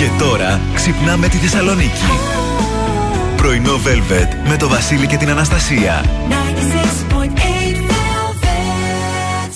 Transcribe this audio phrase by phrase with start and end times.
[0.00, 2.04] Και τώρα ξυπνάμε τη Θεσσαλονίκη.
[3.36, 6.04] Πρωινό Velvet με το Βασίλη και την Αναστασία.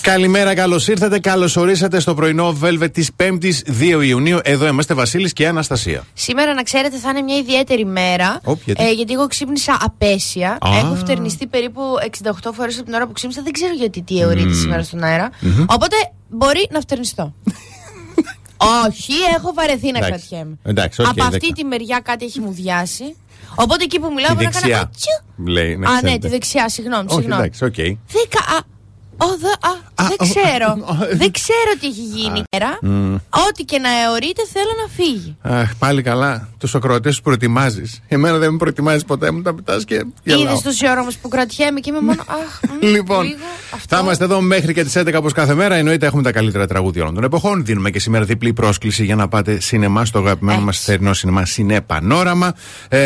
[0.00, 1.18] Καλημέρα, καλώς ήρθατε.
[1.18, 4.38] Καλώς ορίσατε στο πρωινό Velvet της 5η 2 Ιουνίου.
[4.42, 6.04] Εδώ είμαστε Βασίλης και Αναστασία.
[6.12, 8.40] Σήμερα, να ξέρετε, θα είναι μια ιδιαίτερη μέρα.
[8.44, 10.50] Οπ, γιατί; Ε, γιατί εγώ ξύπνησα απέσια.
[10.50, 10.78] Α.
[10.78, 11.82] Έχω φτερνιστεί περίπου
[12.22, 13.42] 68 φορές από την ώρα που ξύπνησα.
[13.42, 15.30] Δεν ξέρω γιατί τι αιωρείται σήμερα στον αερα
[15.66, 15.96] Οπότε
[16.28, 17.34] μπορεί να φτερνιστώ.
[18.88, 20.10] Όχι, έχω βαρεθεί να Εντάξει.
[20.28, 20.56] κρατιέμαι.
[20.62, 21.52] Εντάξει, οκ, από αυτή δέκα.
[21.54, 23.16] τη μεριά κάτι έχει μουδιάσει.
[23.54, 24.66] Οπότε εκεί που μιλάω Τη μπορώ να κάνω.
[24.66, 24.80] δεξιά.
[24.80, 25.50] ατσου.
[25.52, 26.18] Λέει, να Α, ναι, ξέρετε.
[26.18, 27.04] τη δεξιά, συγγνώμη.
[27.08, 27.42] Όχι, συγγνώμη.
[27.42, 27.74] εντάξει, οκ.
[27.74, 28.40] Δέκα.
[28.56, 28.73] Α, Ω, δε, α, Α,
[29.96, 30.66] δεν ο, ξέρω.
[30.66, 32.42] α, α, δεν ξέρω τι έχει γίνει.
[32.52, 32.78] Μέρα.
[33.48, 35.36] Ό,τι και να αιωρείται θέλω να φύγει.
[35.42, 36.48] Αχ, πάλι καλά.
[36.58, 38.00] Τους ακροατές τους προετοιμάζεις.
[38.08, 40.42] Εμένα δεν με προετοιμάζεις ποτέ, μου τα πετάς και γελάω.
[40.42, 42.22] Είδες τόση ώρα όμω που κρατιέμαι και είμαι μόνο.
[42.26, 43.36] Αχ, μ, Λοιπόν, λίγο,
[43.74, 43.96] αυτό.
[43.96, 45.74] θα είμαστε εδώ μέχρι και τις 11 όπως κάθε μέρα.
[45.74, 47.64] Εννοείται έχουμε τα καλύτερα τραγούδια όλων των εποχών.
[47.64, 50.90] Δίνουμε και σήμερα διπλή πρόσκληση για να πάτε σινεμά στο αγαπημένο μας Έτσι.
[50.90, 52.54] θερινό σινεμά Σινέ Πανόραμα.
[52.88, 52.98] Ε,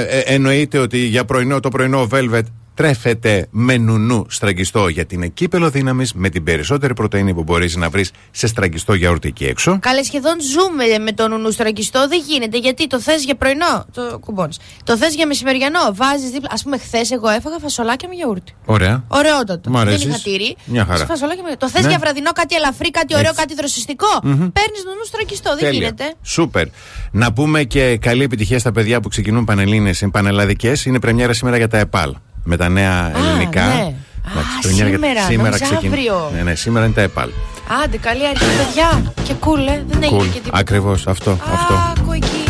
[0.00, 2.42] ε, εννοείται ότι για πρωινό, το πρωινό Velvet
[2.76, 7.90] τρέφεται με νουνού στραγγιστό για την εκείπελο δύναμης με την περισσότερη πρωτενη που μπορείς να
[7.90, 9.78] βρεις σε στραγγιστό γιαούρτι εκεί έξω.
[9.80, 12.08] Καλέ, σχεδόν ζούμε με τον νουνού στραγγιστό.
[12.08, 12.58] Δεν γίνεται.
[12.58, 13.84] Γιατί το θες για πρωινό.
[13.94, 14.58] Το κουμπώνεις.
[14.84, 15.80] Το θες για μεσημεριανό.
[15.92, 16.48] Βάζεις δίπλα.
[16.50, 18.52] Α πούμε, χθες εγώ έφαγα φασολάκια με γιαούρτι.
[18.64, 19.04] Ωραία.
[19.08, 19.70] Ωραιότατο.
[19.70, 20.56] Μ' Δεν αρέσεις; είχα τύρι.
[20.64, 20.98] Μια χαρά.
[20.98, 21.56] Σε φασολάκια με...
[21.56, 21.88] Το θες Ναι.
[21.88, 23.40] για βραδινό κάτι ελαφρύ, κάτι ωραίο, Έτσι.
[23.40, 24.20] κάτι δροσιστικό.
[24.22, 25.50] Παίρνεις νουνού στραγγιστό.
[25.50, 25.78] Δεν Τέλεια.
[25.78, 26.14] γίνεται.
[26.22, 26.66] Σούπερ.
[27.10, 30.84] Να πούμε και καλή επιτυχία στα παιδιά που ξεκινούν πανελλήνες, πανελλαδικές.
[30.84, 32.14] Είναι πρεμιέρα σήμερα για τα ΕΠΑΛ.
[32.48, 33.64] Με τα νέα ελληνικά.
[33.64, 33.94] ναι.
[34.30, 35.92] Εντάξει, Α, πρεμιέρα για- σήμερα, σήμερα νόμιζα ξεκινά.
[35.94, 36.30] αύριο.
[36.34, 37.28] Ναι, ναι, σήμερα είναι τα ΕΠΑΛ.
[37.84, 39.12] Άντε, καλή αρχή, παιδιά.
[39.24, 39.82] Και κούλε.
[39.88, 40.26] Δεν έγινε Cool.
[40.32, 40.58] και τίποτα.
[40.58, 41.30] Ακριβώς αυτό.
[41.30, 41.74] αυτό.
[41.74, 42.44] Άκου εκεί.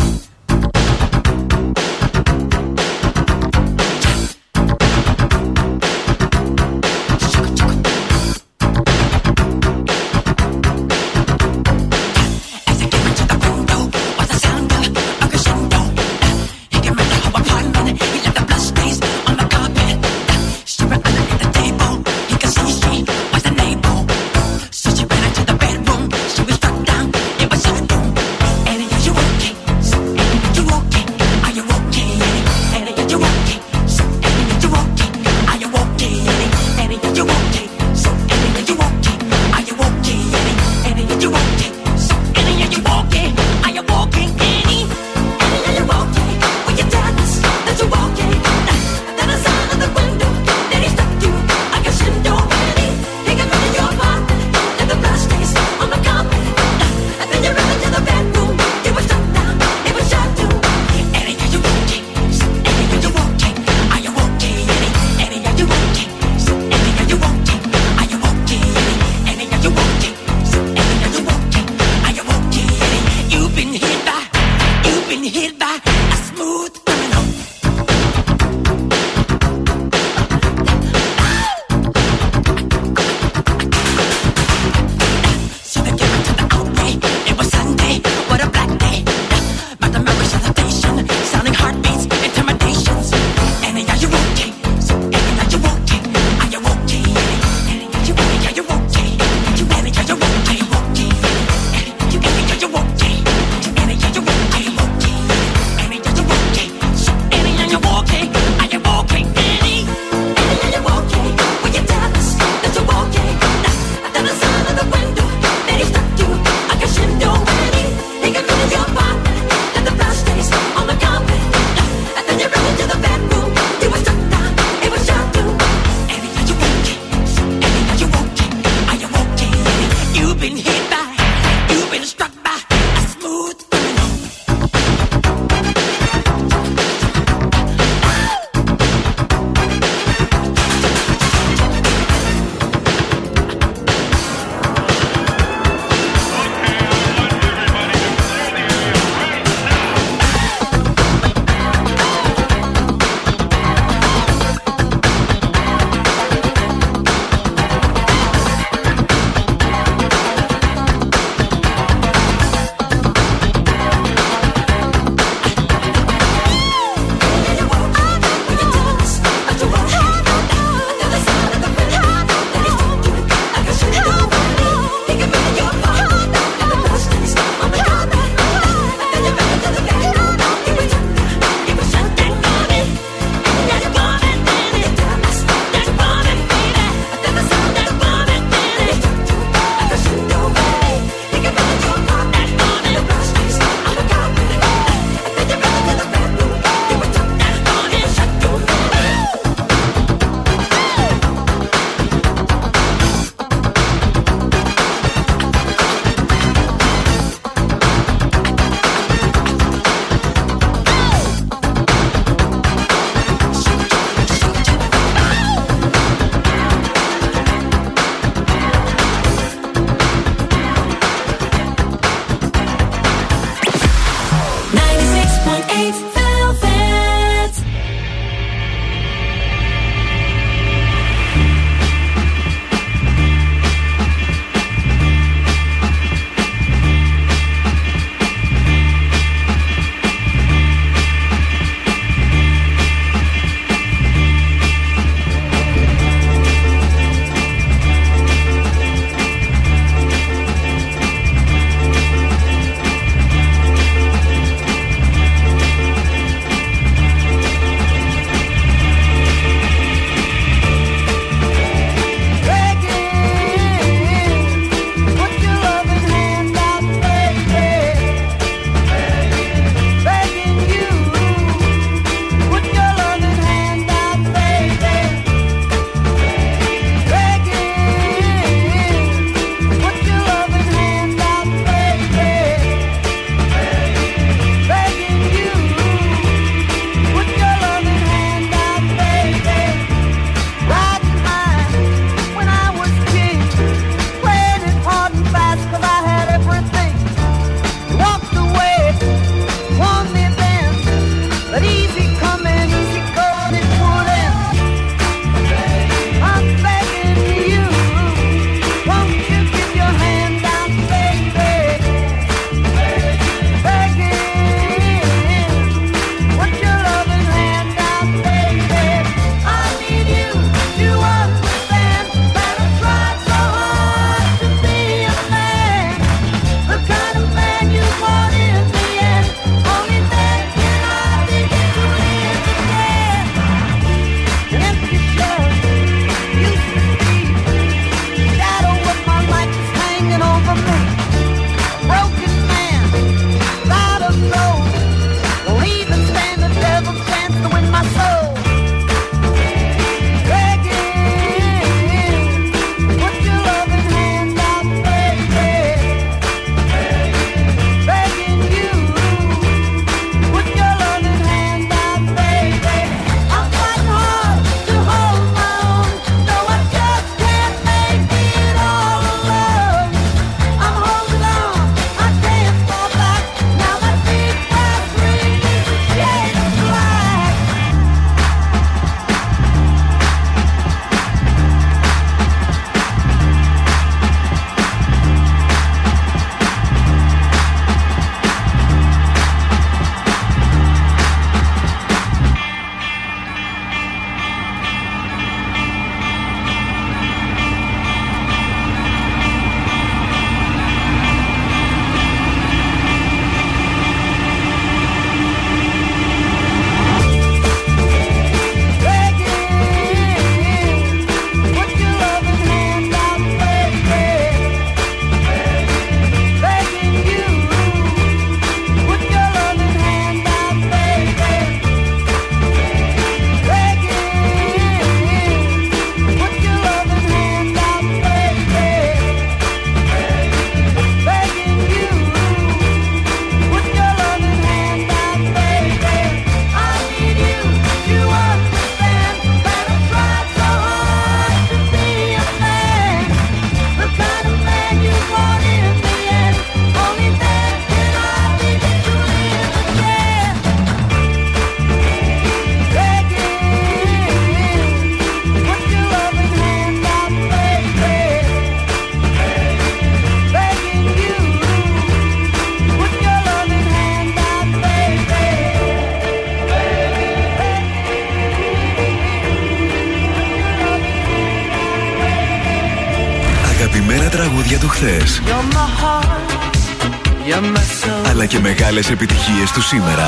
[478.09, 480.07] Αλλά και μεγάλες επιτυχίες του σήμερα.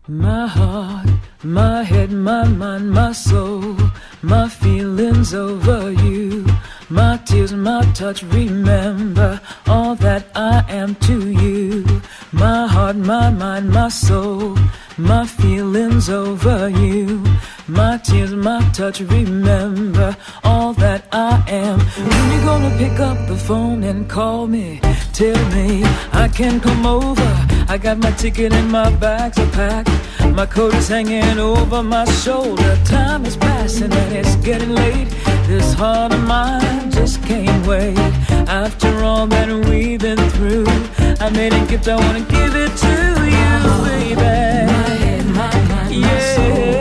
[0.07, 1.09] My heart,
[1.43, 3.77] my head, my mind, my soul,
[4.23, 6.44] my feelings over you,
[6.91, 8.23] my tears, and my touch.
[8.23, 11.85] Remember all that I am to you.
[12.33, 14.57] My heart, my mind, my soul,
[14.97, 17.25] my feelings over you,
[17.67, 19.01] my tears, and my touch.
[19.01, 21.81] Remember all that I am.
[21.81, 24.81] When you gonna pick up the phone and call me?
[25.13, 27.47] Tell me I can come over.
[27.69, 29.91] I got my ticket and my bags are packed.
[30.35, 32.77] My coat is hanging over my shoulder.
[32.85, 35.09] Time is passing and it's getting late.
[35.47, 37.99] This heart of mine just can't wait.
[38.49, 40.67] After all that we've been through,
[41.21, 41.87] I made a gift.
[41.87, 42.95] I wanna give it to
[43.37, 44.17] you, baby.
[44.17, 46.09] My head, my mind, yeah.
[46.09, 46.74] my soul,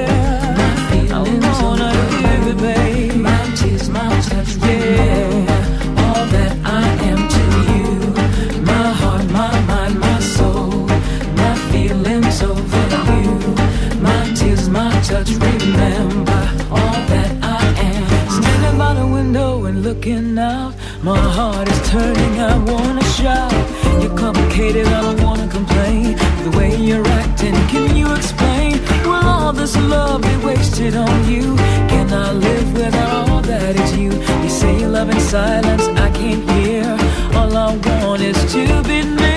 [20.04, 22.40] looking out, my heart is turning.
[22.40, 23.54] I wanna shout.
[24.02, 26.16] You're complicated, I don't wanna complain.
[26.44, 28.82] The way you're acting, can you explain?
[29.06, 31.56] Will all this love be wasted on you?
[31.92, 34.12] Can I live without all that is you?
[34.44, 36.86] You say you love in silence, I can't hear.
[37.38, 39.33] All I want is to be near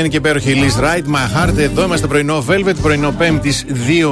[0.00, 1.58] Αγαπημένη και υπέροχη Liz Wright, My Heart.
[1.58, 3.50] Εδώ είμαστε πρωινό Velvet, πρωινό 5η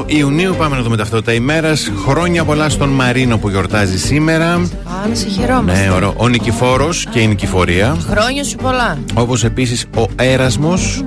[0.02, 0.54] 2 Ιουνίου.
[0.58, 1.90] Πάμε να δούμε ταυτότητα ημέρας.
[2.06, 4.52] Χρόνια πολλά στον Μαρίνο που γιορτάζει σήμερα.
[4.54, 4.60] Α,
[5.08, 5.84] να σε χαιρόμαστε.
[5.84, 6.14] Ναι, ωραίο.
[6.16, 7.96] Ο Νικηφόρος και η Νικηφορία.
[8.08, 8.98] Χρόνια σου πολλά.
[9.14, 11.04] Όπως επίσης ο Έρασμος.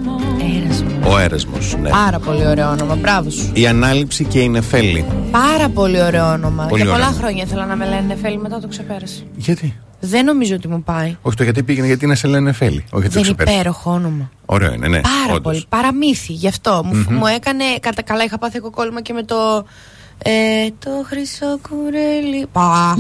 [0.63, 1.13] Έρασμος.
[1.13, 1.89] Ο Έρασμος, ναι.
[1.89, 2.95] Πάρα πολύ ωραίο όνομα.
[2.95, 3.50] Μπράβο σου.
[3.53, 5.05] Η Ανάληψη και η Νεφέλη.
[5.31, 6.65] Πάρα πολύ ωραίο όνομα.
[6.65, 7.05] Πολύ Για ωραίο.
[7.05, 9.21] πολλά χρόνια ήθελα να με λένε Νεφέλη, μετά το ξεπέρασα.
[9.35, 9.75] Γιατί;
[10.12, 11.18] Δεν νομίζω ότι μου πάει.
[11.22, 12.86] Όχι το γιατί πήγαινε, γιατί είναι σε λένε Νεφέλη.
[12.89, 13.56] Όχι γιατί το Δεν είναι ξεπέρασε.
[13.58, 14.32] υπέροχο όνομα.
[14.46, 15.01] Ωραίο είναι, ναι.
[15.01, 15.39] Πάρα όντως.
[15.41, 15.65] πολύ.
[15.70, 16.82] Παραμύθι, γι' αυτό.
[16.86, 17.63] Μου, μου έκανε.
[17.80, 19.65] Κατά καλά, είχα πάθει εγώ κόλλημα και με το.
[20.24, 20.32] Ε,
[20.80, 22.48] το χρυσό κουρέλι.
[22.51, 22.98] Πα.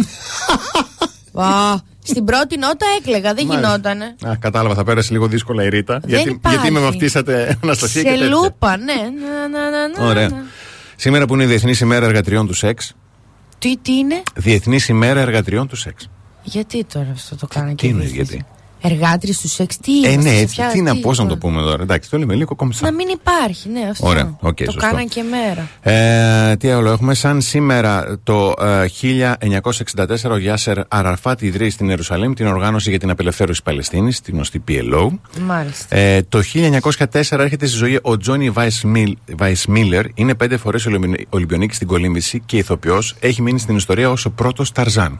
[1.31, 1.81] Πα.
[2.03, 3.67] Στην πρώτη νότα έκλεγα, δεν Μάλιστα.
[3.69, 4.15] γινότανε.
[4.27, 5.99] Α, κατάλαβα, θα πέρασε λίγο δύσκολα η Ρίτα.
[6.05, 6.57] γιατί, υπάρχει.
[6.57, 8.29] γιατί με βαφτίσατε Αναστασία και Σε τέτοια.
[8.35, 8.93] λούπα, ναι.
[8.93, 10.29] Να, να, να, να, Ωραία.
[10.29, 10.43] να.
[10.95, 12.93] Σήμερα που είναι η Διεθνής ημέρα εργατριών του σεξ.
[13.59, 16.09] Τι, τι είναι, Διεθνής ημέρα εργατριών του σεξ.
[16.43, 18.45] Γιατί τώρα αυτό το κάνω Τι και εννοείς δείχνεις; γιατί;
[18.83, 20.55] Εργάτριες του σεξ, τι Ε, είμαστε, ναι, σε έτσι.
[20.55, 21.37] ποια- Τι να τι, πώ να το τώρα.
[21.37, 21.83] πούμε τώρα.
[21.83, 22.85] Εντάξει, το λέμε λίγο κομψά.
[22.85, 24.07] Να μην υπάρχει, ναι, αυτό.
[24.07, 24.79] Ωραία, οκ, το σωστό.
[24.79, 25.69] κάναν και μέρα.
[25.81, 32.33] Ε, τι άλλο έχουμε, σαν σήμερα το ε, 1964 ο Γιάσερ Αραφάτ ιδρύει στην Ιερουσαλήμ
[32.33, 35.07] την οργάνωση για την απελευθέρωση της Παλαιστίνης, την γνωστή PLO.
[35.45, 35.95] Μάλιστα.
[35.95, 38.49] Ε, το 1904 έρχεται στη ζωή ο Τζόνι
[39.37, 40.05] Βάις-Μίλλερ.
[40.13, 40.87] Είναι πέντε φορές
[41.29, 43.15] Ολυμπιονίκης στην κολύμβηση και ηθοποιός.
[43.19, 45.19] Έχει μείνει στην ιστορία ως ο πρώτος Ταρζάν.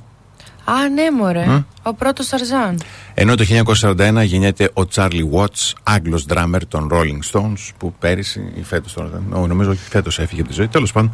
[0.64, 1.64] Α, ναι, μωρέ.
[1.84, 2.80] Ο πρώτος Ταρζάν.
[3.14, 3.46] Ενώ το
[3.82, 9.08] 1941 γεννιέται ο Τσάρλι Watts, Άγγλος ντράμερ των Rolling Stones, που πέρυσι ή φέτος τώρα,
[9.08, 10.68] δεν- ο, νομίζω ότι φέτος έφυγε από τη ζωή.
[10.68, 11.10] Τέλος πάντων.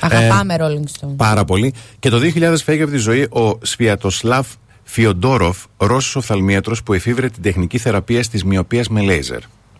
[0.00, 1.14] Αγαπάμε Rolling Stone.
[1.16, 1.74] Πάρα πολύ.
[1.98, 4.46] Και το 2000 φεύγει από τη ζωή ο Σφιατοσλάβ
[4.82, 9.38] Φιοντόροφ, Ρώσος οφθαλμίατρος που εφήβρε την τεχνική θεραπεία της μοιοπίας με λέιζερ.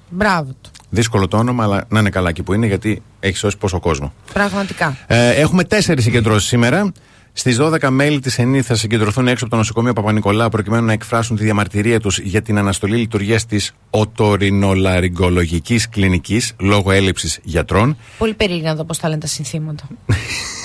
[0.09, 0.71] Μπράβο του.
[0.91, 4.13] Δύσκολο το όνομα, αλλά να είναι καλά εκεί που είναι, γιατί έχει σώσει πόσο κόσμο.
[4.33, 4.97] Πραγματικά.
[5.07, 6.93] Ε, έχουμε τέσσερις συγκεντρώσεις σήμερα.
[7.37, 11.37] Στις 12 μέλη της ΕΝΗ θα συγκεντρωθούν έξω από το νοσοκομείο Παπα-Νικολάου προκειμένου να εκφράσουν
[11.37, 17.97] τη διαμαρτυρία τους για την αναστολή λειτουργίας της οτορινολαριγκολογική κλινικής λόγω έλλειψης γιατρών.
[18.19, 19.89] Πολύ περίεργα να δω πώς θα λένε τα συνθήματα.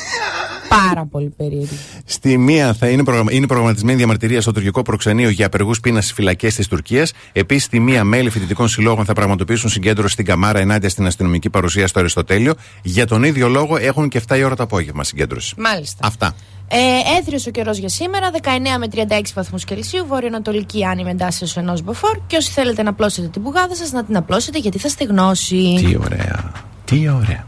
[0.70, 1.78] Πάρα πολύ περίεργα.
[2.06, 3.32] Στη μία θα είναι, προγραμμα...
[3.32, 7.12] είναι προγραμματισμένη διαμαρτυρία στο τουρκικό προξενείο για απεργούς πείνας στις φυλακές της Τουρκίας.
[7.32, 11.88] Επίσης, στη μία μέλη φοιτητικών συλλόγων θα πραγματοποιήσουν συγκέντρωση στην Καμάρα ενάντια στην αστυνομική παρουσία
[11.88, 12.54] στο Αριστοτέλειο.
[12.82, 15.54] Για τον ίδιο λόγο έχουν και 7 η ώρα το απόγευμα συγκέντρωση.
[15.58, 16.08] Μάλιστα.
[16.08, 16.36] Αυτά.
[16.72, 21.48] Ε, έθριος ο καιρός για σήμερα, 19 με 36 βαθμούς Κελσίου, βορειοανατολική άνη με εντάσσεω
[21.56, 22.20] ενός μποφόρ.
[22.28, 25.84] Και όσοι θέλετε να απλώσετε την πουγάδα σας, να την απλώσετε γιατί θα στεγνώσει.
[25.86, 26.52] Τι ωραία.
[26.86, 27.48] Τι ωραία.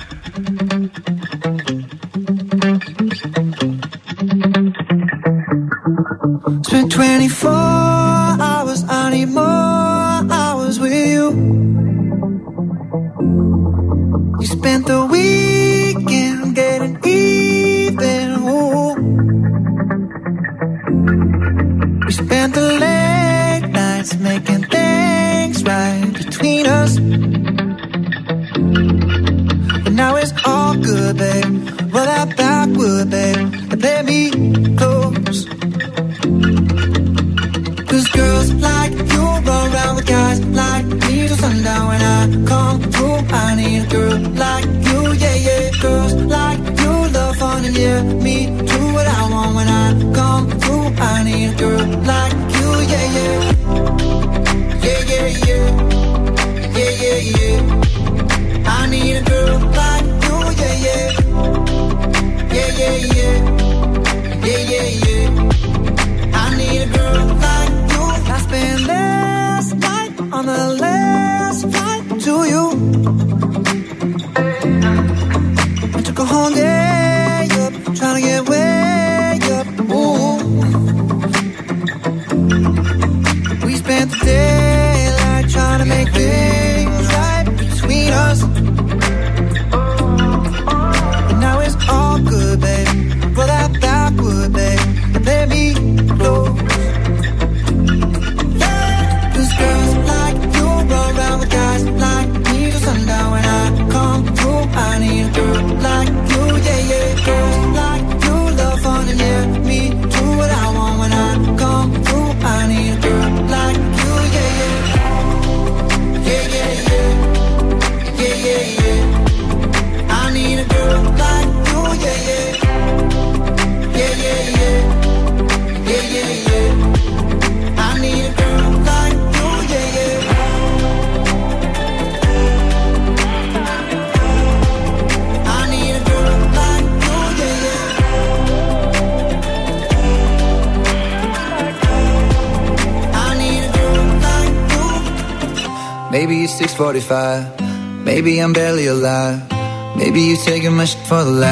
[151.11, 151.50] For the last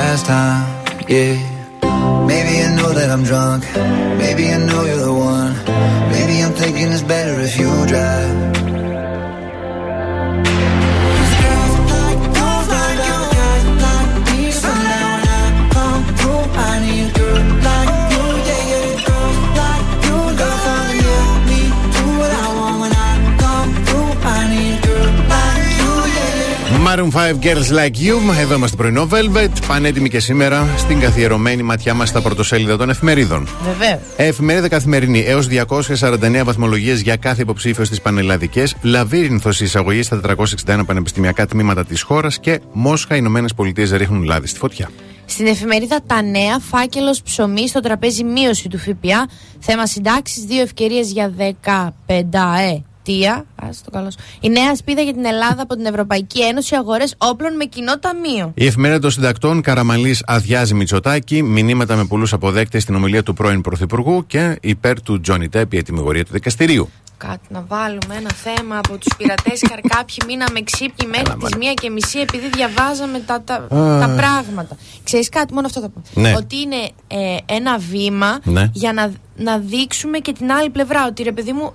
[27.41, 28.39] Girls Like You.
[28.39, 29.49] Εδώ είμαστε πρωινό Velvet.
[29.67, 33.47] Πανέτοιμοι και σήμερα στην καθιερωμένη ματιά μας στα πρωτοσέλιδα των εφημερίδων.
[33.63, 33.99] Βεβαίως.
[34.15, 35.19] Εφημερίδα καθημερινή.
[35.19, 38.75] Έως 249 βαθμολογίες για κάθε υποψήφιο στις πανελλαδικές.
[38.81, 42.39] Λαβύρινθος εισαγωγής στα 461 πανεπιστημιακά τμήματα της χώρας.
[42.39, 44.89] Και Μόσχα, Ηνωμένες Πολιτείες ρίχνουν λάδι στη φωτιά.
[45.25, 49.27] Στην εφημερίδα Τα Νέα, φάκελος ψωμί στο τραπέζι μείωση του ΦΠΑ.
[49.59, 53.45] Θέμα συντάξεις, δύο ευκαιρίες για 15 ετία.
[53.55, 54.15] Ας το καλώς.
[54.41, 58.51] Η νέα σπίδα για την Ελλάδα από την Ευρωπαϊκή Ένωση, αγορές όπλων με κοινό ταμείο.
[58.55, 61.43] Η εφημερίδα των συντακτών Καραμαλής αδειάζει Μητσοτάκη.
[61.43, 65.77] Μηνύματα με πολλούς αποδέκτες στην ομιλία του πρώην Πρωθυπουργού και υπέρ του Τζόνι Τέπ η
[65.77, 66.89] ετοιμιγορία του δικαστηρίου.
[67.17, 69.61] Κάτι να βάλουμε ένα θέμα από τους πειρατές.
[69.87, 73.67] Κάποιοι μείναμε ξύπνοι μέχρι τις μία και μισή επειδή διαβάζαμε τα, τα,
[73.99, 74.77] τα πράγματα.
[75.03, 76.01] Ξέρεις κάτι, μόνο αυτό θα πω.
[76.21, 76.33] Ναι.
[76.37, 78.69] Ότι είναι ε, ένα βήμα Ναι.
[78.73, 81.05] για να, να δείξουμε και την άλλη πλευρά.
[81.07, 81.73] Ότι ρε παιδί μου,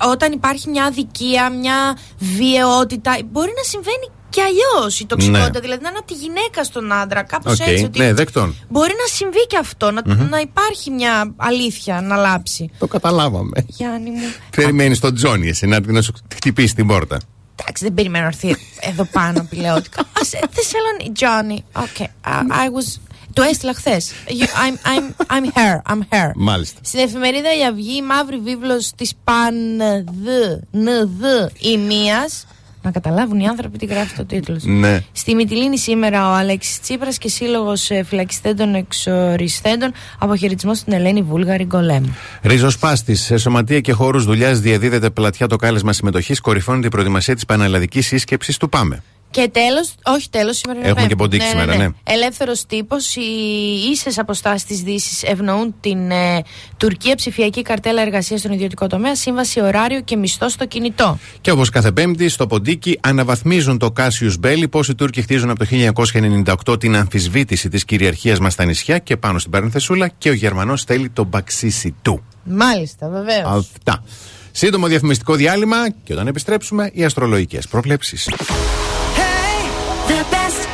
[0.00, 5.50] όταν υπάρχει μια αδικία, μια βιαιότητα, μπορεί να συμβαίνει και αλλιώς η τοξικότητα.
[5.50, 5.60] Ναι.
[5.60, 7.84] Δηλαδή να είναι από τη γυναίκα στον άντρα, κάπως Οκ, έτσι.
[7.84, 8.54] Ότι ναι, δεκτών.
[8.68, 12.70] Μπορεί να συμβεί και αυτό, να, να υπάρχει μια αλήθεια να λάψει.
[12.78, 13.64] Το καταλάβαμε.
[13.66, 14.32] Γιάννη μου.
[14.56, 17.18] Περιμένεις τον Τζόνι, εσύ να έρθει να σου χτυπήσει την πόρτα.
[17.56, 20.00] Εντάξει, δεν περιμένω να έρθει εδώ πάνω πηλαιότητα.
[20.20, 21.12] Α Θεσσαλονίκη.
[21.16, 21.82] Johnny.
[21.82, 22.06] Okay.
[22.24, 22.98] I, I was.
[23.34, 24.12] Το έστειλα χθες.
[24.28, 25.92] I'm, I'm, I'm here.
[25.92, 26.30] I'm here.
[26.34, 26.80] Μάλιστα.
[26.82, 29.54] Στην εφημερίδα Η Αυγή, η μαύρη βίβλος της Παν
[30.04, 30.28] Δ
[30.78, 31.22] Νδ
[31.58, 32.28] Ημία.
[32.82, 34.60] Να καταλάβουν οι άνθρωποι τι γράφει το τίτλο.
[34.62, 35.02] Ναι.
[35.12, 39.92] Στη Μυτιλίνη σήμερα ο Αλέξης Τσίπρας και σύλλογος φυλακιστέντων εξοριστέντων.
[40.18, 42.04] Αποχαιρετισμός στην Ελένη Βούλγαρη Γκολέμ.
[42.42, 43.14] Ριζοσπάστη.
[43.14, 46.40] Σε σωματεία και χώρους δουλειάς διαδίδεται πλατιά το κάλεσμα συμμετοχής.
[46.40, 49.02] Κορυφώνεται η προετοιμασία της πανελλαδικής σύσκεψης του ΠΑΜΕ.
[49.34, 51.08] Και τέλος, όχι τέλος, σήμερα είναι Έχουμε Πέμπτη.
[51.08, 51.88] και ποντίκι σήμερα, ναι.
[52.04, 53.20] Ελεύθερος τύπος, οι
[53.92, 56.42] ίσες αποστάσεις της Δύσης ευνοούν την ε,
[56.76, 61.18] Τουρκία ψηφιακή καρτέλα εργασίας στον ιδιωτικό τομέα, σύμβαση ωράριο και μισθό στο κινητό.
[61.40, 65.58] Και όπως κάθε Πέμπτη, στο Ποντίκι αναβαθμίζουν το Κάσιου Μπέλι, πώς οι Τούρκοι χτίζουν από
[65.58, 65.66] το
[66.72, 70.84] 1998 την αμφισβήτηση της κυριαρχίας μας στα νησιά και πάνω στην παρενθεσούλα και ο Γερμανός
[70.84, 72.24] θέλει το μπαξίσι του.
[72.44, 73.66] Μάλιστα, βεβαίως.
[73.76, 74.04] Αυτά.
[74.52, 78.28] Σύντομο διαφημιστικό διάλειμμα και όταν επιστρέψουμε, οι αστρολογικές προβλέψεις.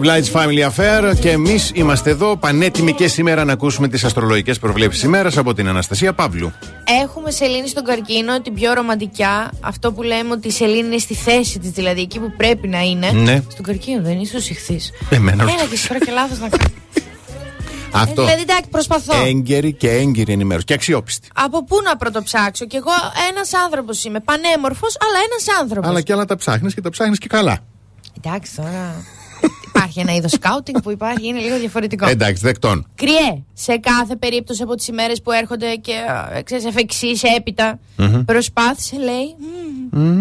[0.00, 4.58] Billy Blige Family Affair και εμείς είμαστε εδώ πανέτοιμοι και σήμερα να ακούσουμε τις αστρολογικές
[4.58, 6.52] προβλέψεις ημέρας από την Αναστασία Παύλου.
[7.02, 9.50] Έχουμε σελήνη στον καρκίνο, την πιο ρομαντικά.
[9.60, 12.80] Αυτό που λέμε ότι η σελήνη είναι στη θέση της, δηλαδή εκεί που πρέπει να
[12.80, 13.10] είναι.
[13.10, 13.42] Ναι.
[13.50, 14.90] Στον καρκίνο δεν είσαι ο συχθής.
[15.10, 15.42] Εμένα.
[15.42, 16.70] Έλα και τώρα και λάθος να κάνω.
[17.92, 18.22] Αυτό.
[18.22, 19.26] Ε, δηλαδή, εντάξει, προσπαθώ.
[19.26, 20.66] Έγκαιρη και έγκυρη ενημέρωση.
[20.66, 21.28] Και αξιόπιστη.
[21.34, 22.90] Από πού να πρωτοψάξω; Κι εγώ
[23.30, 24.20] ένας άνθρωπος είμαι.
[24.20, 25.88] Πανέμορφος, αλλά ένας άνθρωπος.
[25.88, 27.58] Αλλά και άλλα τα ψάχνεις και τα ψάχνεις και καλά.
[28.16, 29.04] Εντάξει τώρα
[30.00, 32.08] υπάρχει ένα είδος σκάουτινγκ που υπάρχει, είναι λίγο διαφορετικό.
[32.08, 32.86] Εντάξει, δεκτών.
[32.94, 35.92] Κριέ, σε κάθε περίπτωση από τις ημέρες που έρχονται και
[36.32, 36.64] ε, ξέρεις,
[37.36, 37.78] έπειτα,
[38.24, 39.34] προσπάθησε, λέει.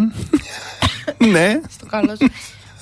[1.32, 1.62] Ναι.
[1.70, 2.18] Στο καλός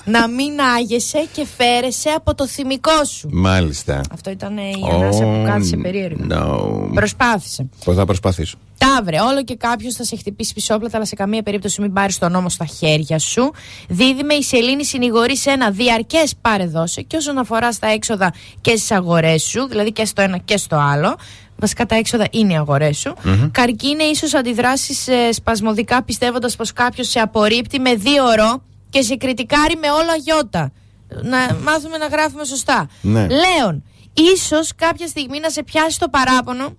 [0.07, 3.29] να μην άγεσαι και φέρεσαι από το θυμικό σου.
[3.31, 4.01] Μάλιστα.
[4.11, 6.25] Αυτό ήταν ε, η ανάσα oh, που κάθισε περίεργο.
[6.29, 6.93] No.
[6.93, 7.69] Προσπάθησε.
[7.85, 8.57] Πώς θα προσπαθήσω.
[8.77, 12.31] Ταύρε, όλο και κάποιος θα σε χτυπήσει πισόπλατα, αλλά σε καμία περίπτωση μην πάρεις τον
[12.31, 13.51] νόμο στα χέρια σου.
[13.87, 18.91] Δίδυμε, η Σελήνη συνηγορεί σε ένα διαρκές παρεδώσε, και όσον αφορά στα έξοδα και στις
[18.91, 21.15] αγορές σου, δηλαδή και στο ένα και στο άλλο.
[21.59, 23.13] Βασικά τα έξοδα είναι οι αγορές σου.
[23.25, 23.49] Mm-hmm.
[23.51, 29.15] Καρκίνε, ίσως αντιδράσεις ε, σπασμωδικά πιστεύοντας πως κάποιος σε απορρίπτει με δύο ρο και σε
[29.15, 30.71] κριτικάρει με όλα γιώτα.
[31.21, 32.89] Να μάθουμε να γράφουμε σωστά.
[33.01, 33.27] Ναι.
[33.27, 33.83] Λέων,
[34.13, 36.75] ίσως κάποια στιγμή να σε πιάσει το παράπονο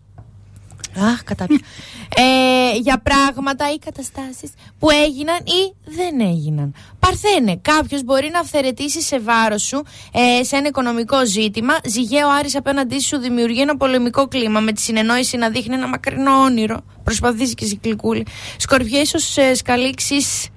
[0.96, 1.58] Αχ, κατάπια.
[2.16, 6.74] ε, για πράγματα ή καταστάσεις που έγιναν ή δεν έγιναν.
[6.98, 9.82] Παρθένε, κάποιος μπορεί να αυθαιρετήσει σε βάρος σου
[10.12, 11.74] ε, σε ένα οικονομικό ζήτημα.
[11.84, 15.88] Ζυγέ ο Άρης απέναντί σου δημιουργεί ένα πολεμικό κλίμα με τη συνεννόηση να δείχνει ένα
[15.88, 16.84] μακρινό όνειρο.
[17.04, 18.26] Προσπαθήσει και εσύ κλικούλη.
[18.56, 20.48] Σκορπιέ, ίσως ε, σκαλίξεις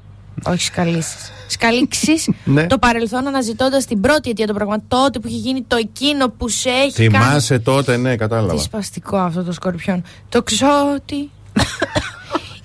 [0.46, 1.32] όχι σκαλίσεις.
[1.48, 2.68] Σκαλίξεις Ναι.
[2.68, 4.84] το παρελθόν αναζητώντας την πρώτη αιτία των πραγμάτων.
[4.88, 7.10] Τότε που έχει γίνει το εκείνο που σε έχει κάνει.
[7.24, 8.58] Θυμάσαι τότε, ναι, Τι κατάλαβα.
[8.62, 10.04] σπαστικό αυτό το σκορπιόν.
[10.30, 11.30] Το ξότι.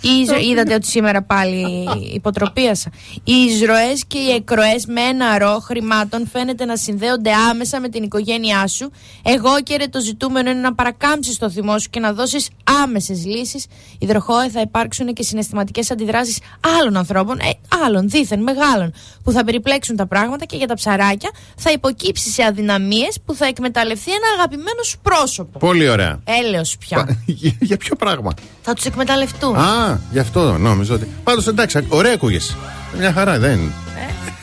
[0.08, 2.90] Οι εισρο- Είδατε ότι σήμερα πάλι υποτροπίασα.
[3.24, 8.02] Οι εισρωές και οι εκροές με ένα ρο χρημάτων φαίνεται να συνδέονται άμεσα με την
[8.02, 8.90] οικογένειά σου.
[9.22, 12.48] Εγώ και το ζητούμενο είναι να παρακάμψεις το θυμό σου και να δώσεις
[12.82, 13.66] άμεσες λύσεις.
[13.98, 16.38] Υδροχόε θα υπάρξουν και συναισθηματικές αντιδράσεις
[16.80, 17.50] άλλων ανθρώπων, ε,
[17.84, 18.92] άλλων δίθεν μεγάλων,
[19.24, 23.46] που θα περιπλέξουν τα πράγματα και για τα ψαράκια θα υποκύψει σε αδυναμίες που θα
[23.46, 25.58] εκμεταλλευτεί ένα αγαπημένο σου πρόσωπο.
[25.58, 26.20] Πολύ ωραία.
[26.24, 27.20] Έλεος πια.
[27.26, 28.32] για, για ποιο πράγμα;
[28.62, 29.56] Θα τους εκμεταλλευτούν.
[29.56, 31.08] Α, γι' αυτό νόμιζα ότι.
[31.24, 32.54] Πάντως εντάξει, ωραία ακούγεσαι.
[32.98, 33.58] Μια χαρά, δεν.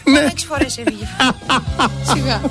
[0.03, 0.19] Ναι.
[0.19, 1.07] Έξι φορές έφυγε.
[2.13, 2.41] Σιγά.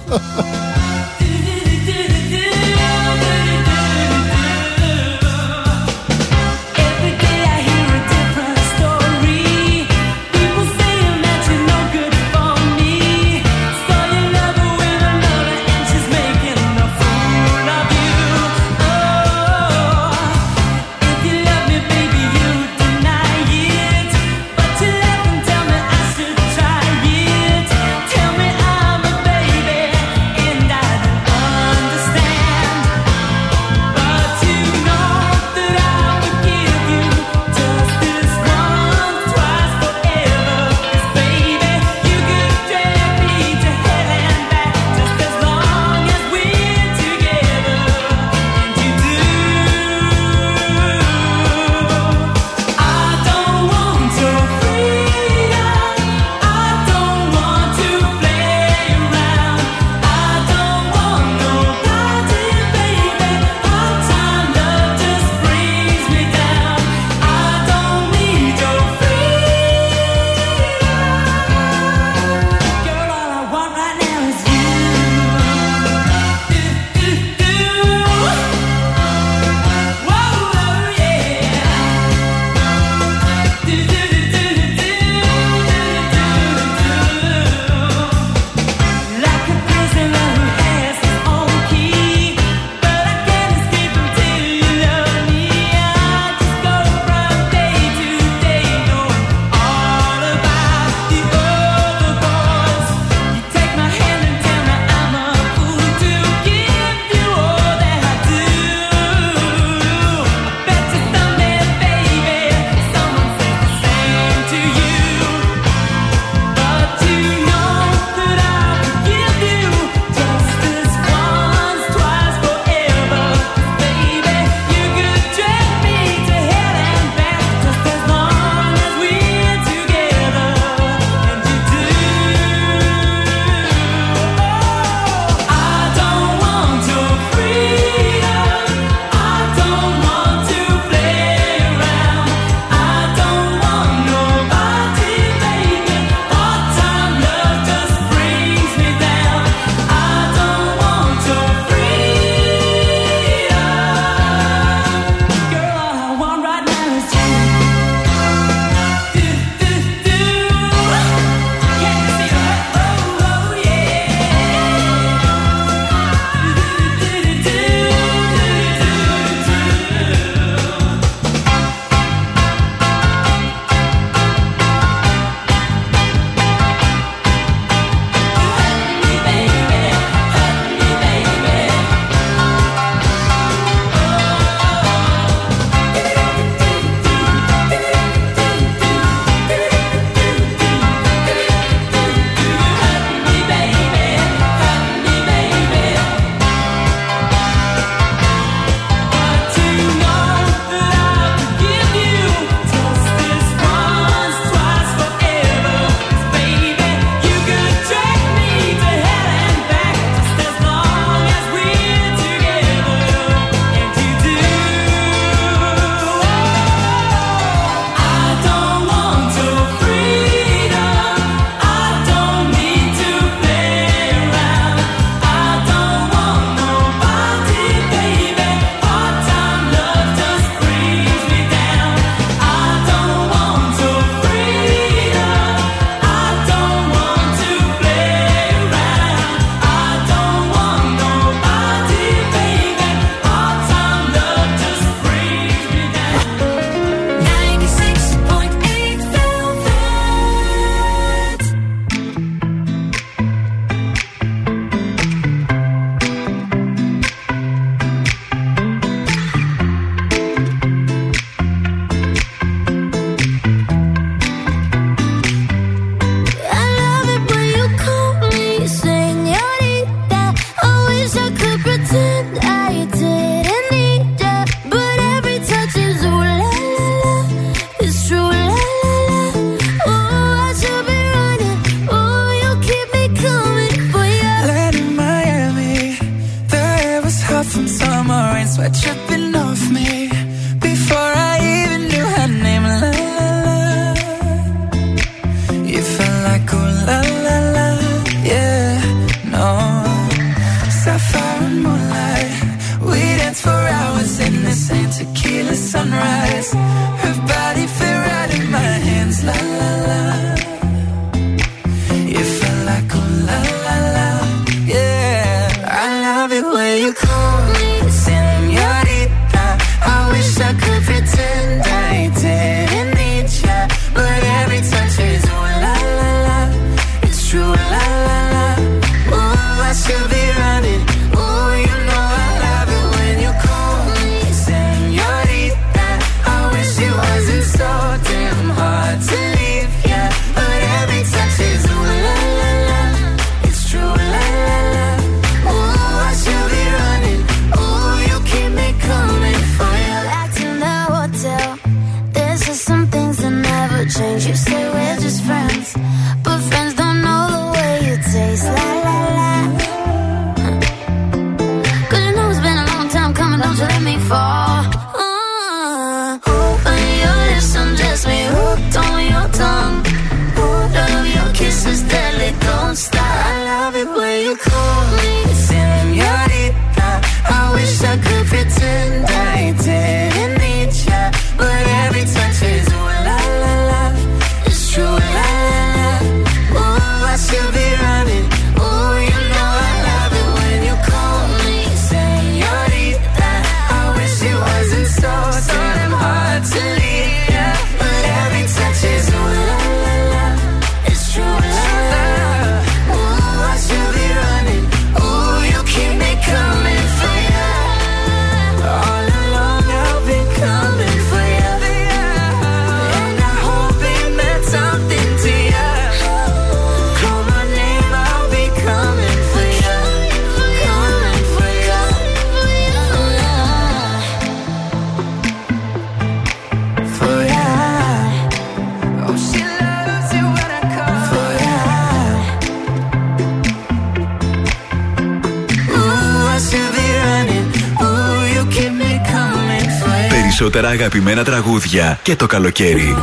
[440.73, 442.95] αγαπημένα τραγούδια και το καλοκαίρι.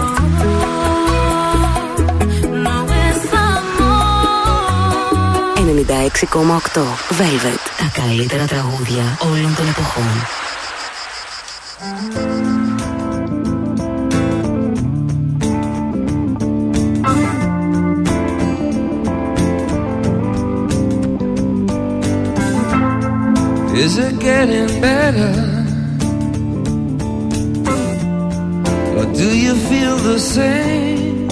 [5.55, 6.79] ...96,8
[7.19, 10.05] Velvet Τα καλύτερα τραγούδια όλων των εποχών.
[23.83, 25.58] Is it getting better?
[30.13, 31.27] the same?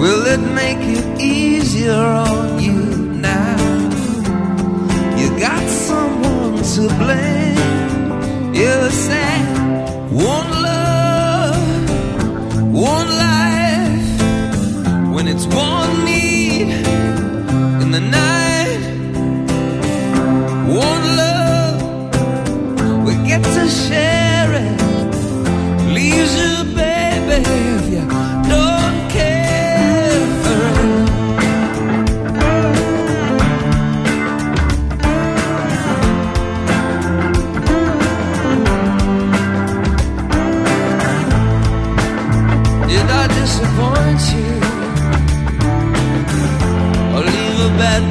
[0.00, 2.80] Will it make it easier on you
[3.30, 3.56] now?
[5.20, 8.54] You got someone to blame.
[8.54, 8.74] You
[9.06, 9.32] say
[10.32, 11.90] one love,
[12.72, 14.10] one life.
[15.14, 16.68] When it's one need
[17.82, 18.82] in the night,
[20.86, 21.78] one love,
[23.06, 24.15] we get to share.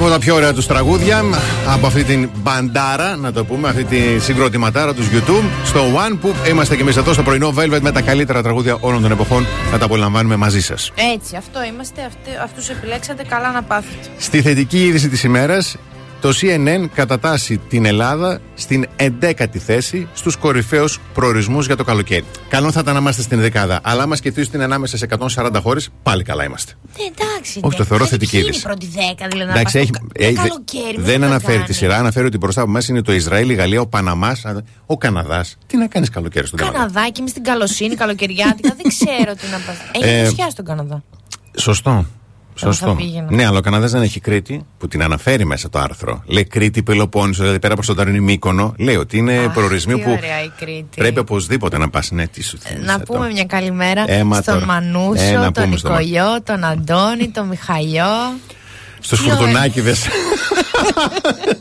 [0.00, 1.22] Από τα πιο ωραία τους τραγούδια,
[1.66, 6.34] από αυτή την μπαντάρα, να το πούμε, αυτή τη συγκροτηματάρα τους YouTube, στο One που
[6.48, 9.78] είμαστε και εμείς εδώ στο πρωινό Velvet με τα καλύτερα τραγούδια όλων των εποχών να
[9.78, 10.92] τα απολαμβάνουμε μαζί σας.
[11.14, 12.10] Έτσι, αυτό είμαστε.
[12.42, 13.22] Αυτούς επιλέξατε.
[13.28, 14.08] Καλά να πάθετε.
[14.18, 15.76] Στη θετική είδηση της ημέρας,
[16.20, 22.24] το CNN κατατάσσει την Ελλάδα στην 11η θέση στους κορυφαίους προορισμούς για το καλοκαίρι.
[22.48, 25.90] Καλό θα ήταν να είμαστε στην δεκάδα, αλλά άμα σκεφτείτε είναι ανάμεσα σε 140 χώρες,
[26.10, 26.72] πάλι καλά είμαστε.
[26.98, 27.60] Ναι, εντάξει.
[27.62, 28.62] Όχι, το θεωρώ θετική Είναι η είδηση.
[28.62, 29.50] πρώτη δέκα, δηλαδή.
[29.50, 31.96] Εντάξει, να έχει, πας το- έχει- το καλοκαίρι, δεν δεν θα αναφέρει κάνεις; τη σειρά,
[31.96, 34.42] αναφέρει ότι μπροστά από εμάς είναι το Ισραήλ, η Γαλλία, ο Παναμάς,
[34.86, 35.56] ο Καναδάς.
[35.66, 38.74] Τι να κάνεις καλοκαίρι στον Καναδά; Καναδάκι, είμαι στην καλοσύνη, καλοκαιριάτικα.
[38.76, 39.76] δεν ξέρω τι να πας.
[39.92, 41.02] Έχει Ε, νησιά στον Καναδά.
[41.56, 42.06] Σωστό.
[42.62, 42.86] Εγώ Σωστό.
[42.86, 43.26] θα πήγαινα.
[43.30, 46.22] Ναι, αλλά ο Καναδάς δεν έχει Κρήτη, που την αναφέρει μέσα το άρθρο.
[46.26, 48.74] Λέει Κρήτη, Πελοπόννησο, δηλαδή πέρα από το Ταρίνι Μύκονο.
[48.78, 50.86] Λέει ότι είναι Αχ, προορισμοί τι που ωραία η Κρήτη.
[50.96, 52.10] πρέπει οπωσδήποτε να πας.
[52.10, 53.32] Ναι, τι σου Να θύμισε πούμε το.
[53.32, 54.66] μια καλημέρα Έμα στον τώρα.
[54.66, 58.04] Μανούσο, Ε, να τον πούμε στον Μα- Νικολιό, τον Αντώνη, τον Μιχαλιό.
[59.00, 59.36] Στου Τι ωραία.
[59.36, 59.94] φουρτουνάκιδε.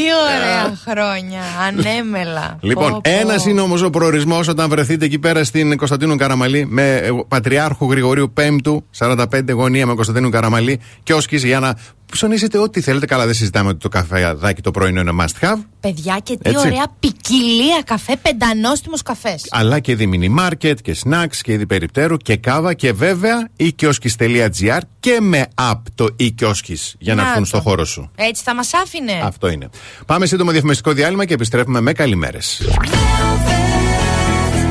[0.00, 2.58] Τι ωραία χρόνια, ανέμελα.
[2.60, 3.10] Λοιπόν, Πω, πω.
[3.10, 7.90] ένας είναι όμως ο προορισμός όταν βρεθείτε εκεί πέρα στην Κωνσταντίνου Καραμαλή με ε, Πατριάρχου
[7.90, 11.76] Γρηγορίου Πέμπτου, 45 γωνία με Κωνσταντίνου Καραμαλή και όσκης για να
[12.10, 13.06] ψωνίσετε ό,τι θέλετε.
[13.06, 15.56] Καλά, δεν συζητάμε ότι το καφεδάκι το πρωινό είναι must have.
[15.80, 16.66] Παιδιά και τι Έτσι.
[16.66, 19.46] ωραία ποικιλία καφέ, πεντανόστιμος καφές.
[19.50, 24.78] Αλλά και είδη mini market και snacks και είδη περιπτέρου και κάβα και βέβαια οικιοσκis.gr
[25.00, 27.48] και με app το οικιοσκis για να Να έρθουν το.
[27.48, 28.10] στο χώρο σου.
[28.14, 29.12] Έτσι θα μας άφηνε.
[29.24, 29.68] Αυτό είναι.
[30.06, 32.62] Πάμε σύντομο διαφημιστικό διάλειμμα και επιστρέφουμε με καλημέρες.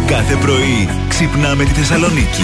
[0.08, 2.44] Κάθε πρωί ξυπνάμε τη Θεσσαλονίκη.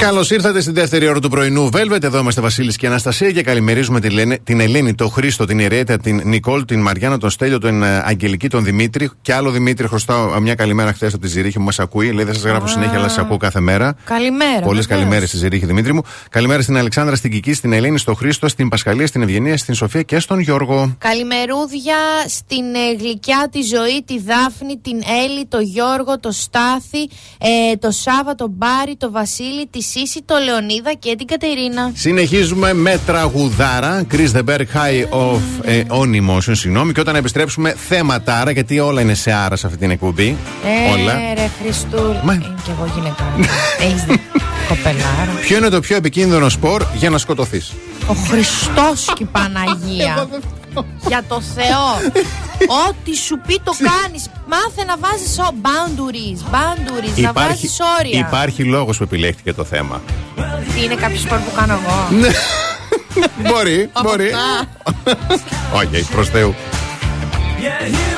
[0.00, 2.02] Καλώς ήρθατε στη δεύτερη ώρα του πρωινού Velvet.
[2.02, 5.96] Εδώ είμαστε Βασίλης και Αναστασία και καλημερίζουμε την, Ελένη- την Ελένη, τον Χρήστο, την Ιρέτα,
[5.98, 9.10] την Νικόλ, την Μαριάννα, τον Στέλιο, τον ε, Αγγελική, τον Δημήτρη.
[9.22, 12.12] Και άλλο Δημήτρη, χρωστάω μια καλημέρα χθες από τη Ζηρίχη που μας ακούει.
[12.12, 13.96] Λέει δεν σας γράφω συνέχεια, αλλά σα ακούω κάθε μέρα.
[14.04, 14.60] Καλημέρα.
[14.60, 14.86] Πολλές βεβαίως.
[14.86, 16.02] καλημέρες στη Ζηρίχη Δημήτρη μου.
[16.30, 20.02] Καλημέρα στην Αλεξάνδρα, στην Κική, στην Ελένη, στον Χρήστο, στην Πασχαλία, στην Ευγενία, στην Σοφία
[20.02, 20.96] και στον Γιώργο.
[20.98, 21.96] Καλημερούδια
[22.28, 27.02] στην ε, γλυκιά τη ζωή, τη Δάφνη, την Έλλη, το Γιώργο, το Στάθη,
[27.38, 31.90] ε, το Σάβα, τον Μπάρι, το Βασίλη, τη Σύση, το Λεωνίδα και την Κατερίνα.
[31.94, 34.06] Συνεχίζουμε με τραγουδάρα.
[34.12, 36.92] Chris the Berg High of ε, On Emotion, συγγνώμη.
[36.92, 40.36] Και όταν επιστρέψουμε θέματάρα, γιατί όλα είναι σε άρα σε αυτή την εκπομπή.
[40.64, 41.12] Ε, όλα.
[41.34, 42.16] ρε Χριστούλ.
[42.22, 43.32] Μα- Ε, και εγώ γυναίκα.
[43.80, 44.20] Έχεις δει.
[44.68, 45.32] Κοπελάρα.
[45.40, 47.72] Ποιο είναι το πιο επικίνδυνο σπορ για να σκοτωθείς;
[48.06, 50.28] Ο Χριστός και η Παναγία.
[51.08, 52.12] Για το Θεό.
[52.88, 54.26] Ό,τι σου πει το κάνεις.
[54.46, 56.54] Μάθε να βάζεις ο- boundaries.
[56.54, 57.22] Boundaries.
[57.22, 58.18] Να βάζεις όρια.
[58.18, 60.00] υπάρχει λόγος που επιλέχθηκε το θέμα.
[60.74, 62.20] Τι είναι κάποιος σπορ που κάνω εγώ.
[62.20, 62.28] Ναι.
[63.50, 64.30] μπορεί, Από μπορεί.
[64.32, 65.16] αυτά.
[65.74, 66.54] Όχι, προς Θεού.
[67.60, 68.08] Yeah,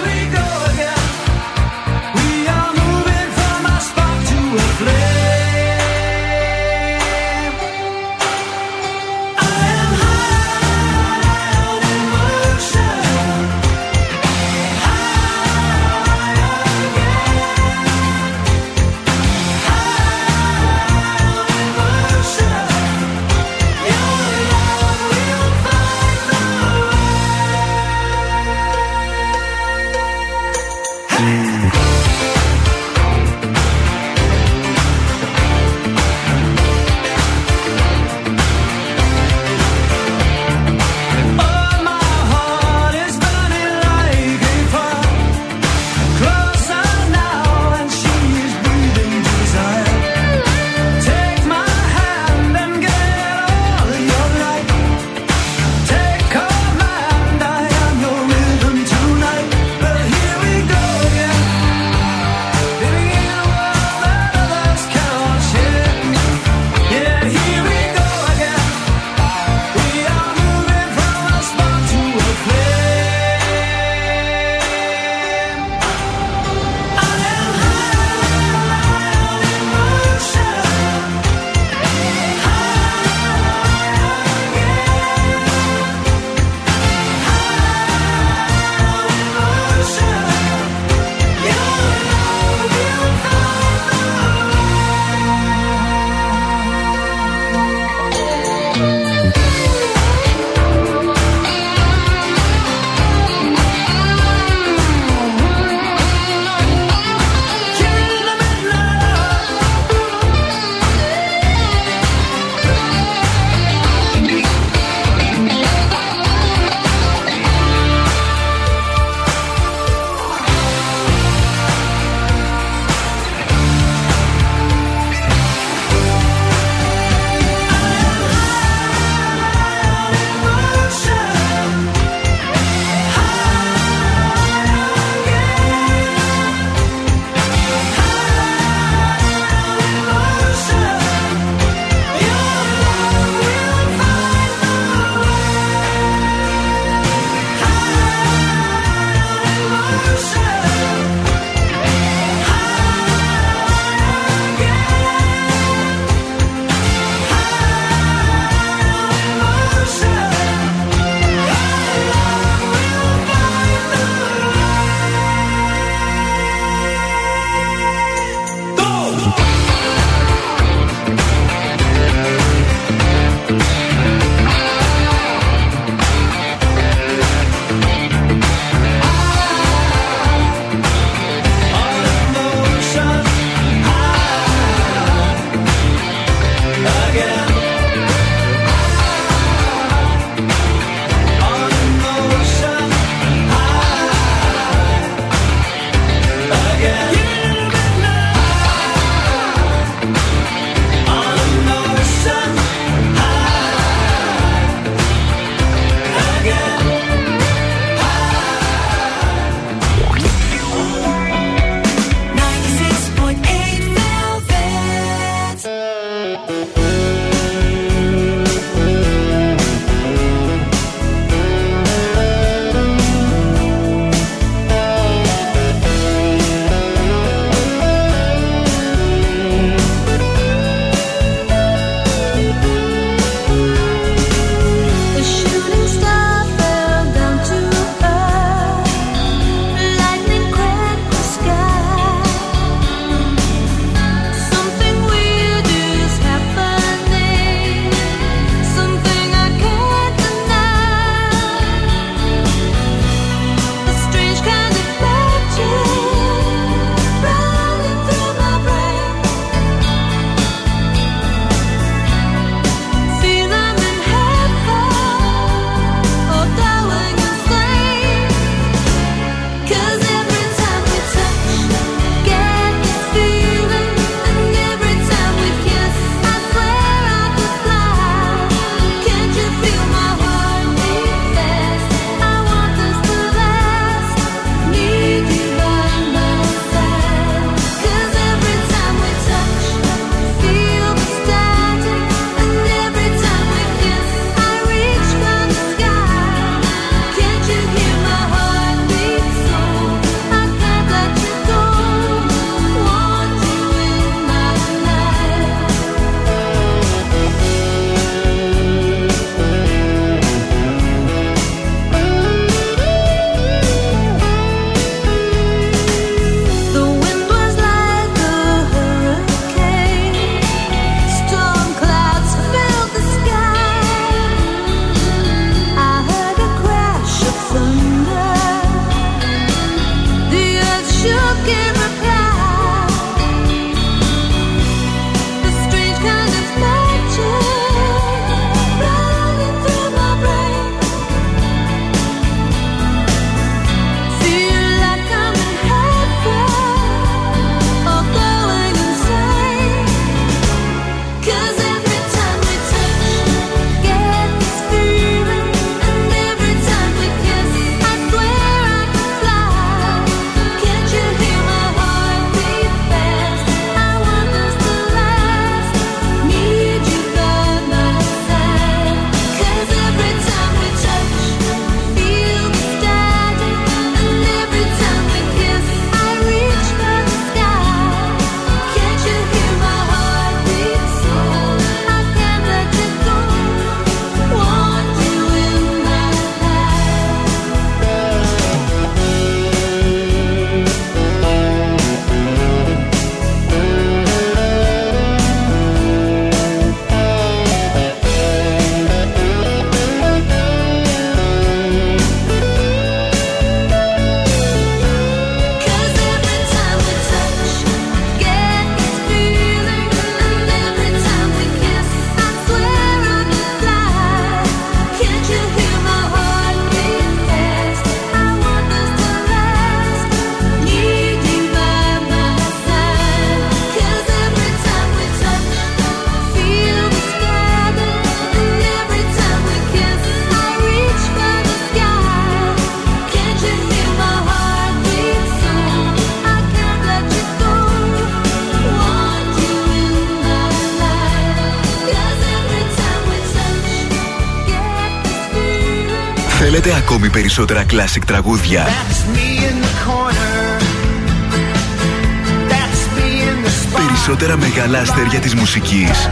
[452.96, 453.86] me in the spot.
[453.86, 456.08] Περισσότερα μεγάλα αστέρια της μουσικής.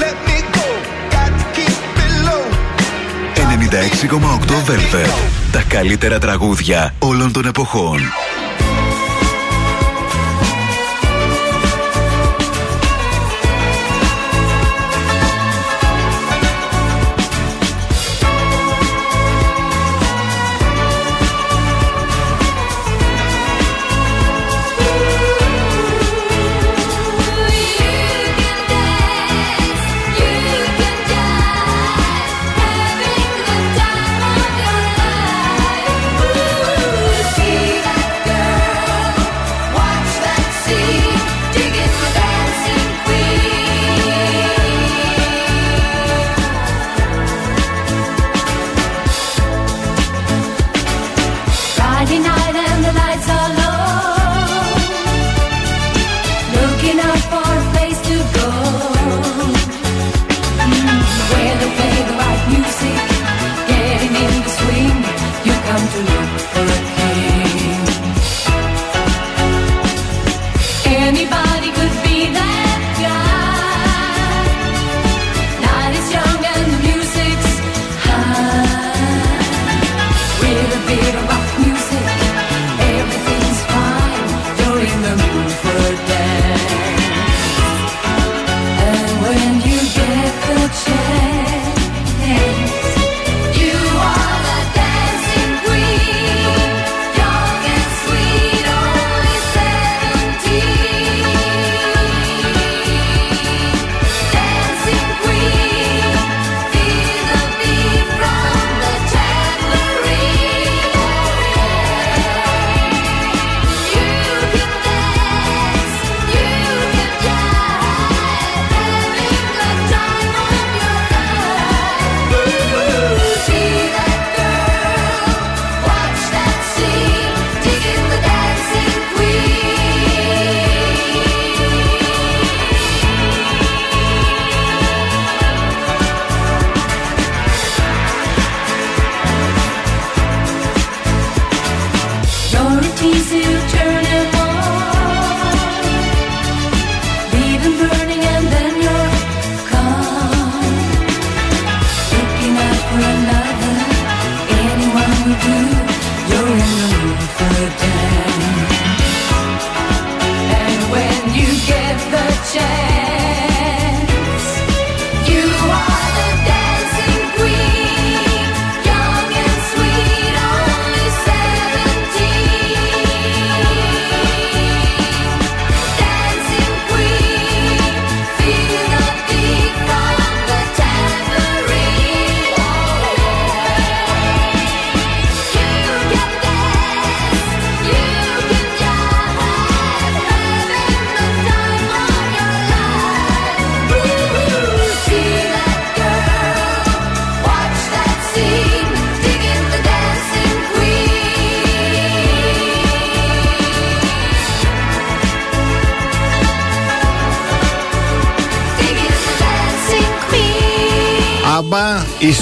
[0.00, 0.66] Let me go.
[1.14, 2.44] Got to keep it low.
[4.46, 5.10] 96,8 Velvet.
[5.52, 8.00] Τα καλύτερα τραγούδια όλων των εποχών.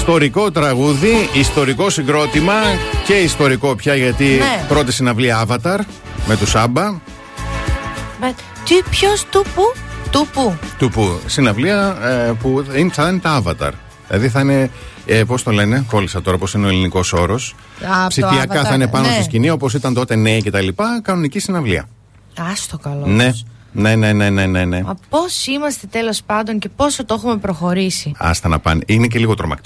[0.09, 2.53] Ιστορικό τραγούδι, ιστορικό συγκρότημα
[3.07, 4.65] και ιστορικό πια γιατί Ναι.
[4.69, 5.79] πρώτη συναυλία Avatar
[6.27, 6.91] με τους Άμπα.
[8.21, 8.35] Με-
[8.65, 9.63] Τι, ποιος του που,
[10.11, 10.55] του που.
[10.79, 13.71] Του που συναυλία ε, που είναι, θα είναι τα Avatar.
[14.09, 14.71] Δηλαδή θα είναι,
[15.07, 17.55] ε, πώς το λένε, κόλλησα τώρα πώς είναι ο ελληνικός όρος.
[17.81, 19.13] το Ψηφιακά Avatar, θα είναι πάνω ναι.
[19.13, 20.69] στη σκηνή όπως ήταν τότε νέοι κτλ.
[21.03, 21.89] Κανονική συναυλία.
[22.53, 23.09] Άστο καλός.
[23.09, 23.33] Ναι,
[23.73, 24.65] ναι, ναι, ναι, ναι, ναι.
[24.65, 24.83] ναι.
[24.83, 28.13] Μα πώς είμαστε τέλος πάντων και πόσο το έχουμε προχωρήσει.
[28.19, 28.81] Άστα να πάνε.
[28.87, 29.66] Είναι και λίγο τρομακτικό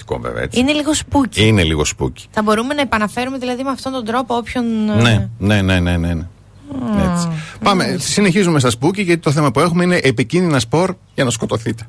[0.51, 0.59] έτσι.
[0.59, 1.47] Είναι λίγο spooky.
[1.47, 2.25] Είναι λίγο spooky.
[2.31, 4.89] Θα μπορούμε να επαναφέρουμε δηλαδή με αυτόν τον τρόπο όποιον.
[4.89, 6.13] ε, Ναι, ναι, ναι, ναι, ναι.
[6.13, 6.25] ναι.
[7.13, 7.27] Έτσι.
[7.63, 11.85] Πάμε, συνεχίζουμε στα spooky γιατί το θέμα που έχουμε είναι επικίνδυνα σπορ για να σκοτωθείτε.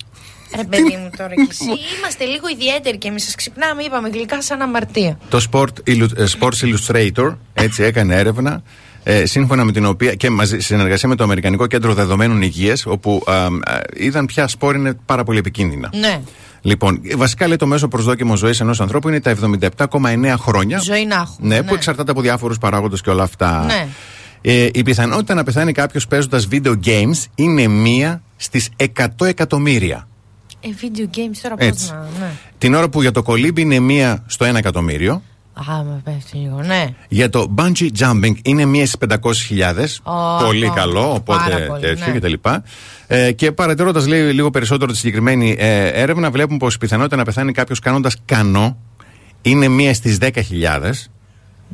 [0.57, 1.65] Ρε παιδί μου τώρα κι εσύ.
[1.99, 5.19] Είμαστε λίγο ιδιαίτεροι και εμείς σας ξυπνάμε, είπαμε γλυκά σαν αμαρτία.
[5.29, 8.63] Το Sport, Illu- ε, Sports Illustrator έτσι έκανε έρευνα
[9.05, 12.87] ε, σύμφωνα με την οποία και μαζί, σε συνεργασία με το Αμερικανικό Κέντρο Δεδομένων Υγείας
[12.87, 13.49] όπου α, α,
[13.97, 15.91] είδαν ποια σπόρ είναι πάρα πολύ επικίνδυνα.
[15.95, 16.21] Ναι.
[16.63, 20.79] Λοιπόν, βασικά λέει το μέσο προσδόκιμο ζωής ενός ανθρώπου είναι τα 77,9 χρόνια.
[20.79, 21.55] Ζωή να έχουμε.
[21.55, 23.65] Ναι, που εξαρτάται από διάφορους παράγοντες και όλα αυτά.
[23.65, 23.89] Ναι.
[24.41, 30.09] Ε, η πιθανότητα να πεθάνει κάποιος παίζοντας video games είναι μία στις 100 εκατομμύρια.
[30.61, 31.91] Ε, video games τώρα πώς Έτσι.
[31.91, 32.09] να.
[32.21, 32.31] Ναι.
[32.59, 35.23] Την ώρα που για το κολύμπι είναι μία στο 1 εκατομμύριο.
[35.55, 36.87] Α, με πέφτει λίγο, ναι.
[37.09, 39.09] Για το bungee jumping είναι μία στις
[39.51, 39.85] 500.000.
[40.03, 42.13] Ω, πολύ ω, καλό, οπότε πάρα πολύ, τέτοιο ναι.
[42.13, 42.63] και τα λοιπά.
[43.07, 47.53] Ε, και παρατηρώντας λίγο περισσότερο τη συγκεκριμένη ε, έρευνα, βλέπουμε πως η πιθανότητα να πεθάνει
[47.53, 48.77] κάποιος κάνοντας κανό
[49.43, 50.31] είναι μία στις 10.000.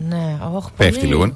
[0.09, 1.33] Ναι, όχι, Πέφτει λίγο.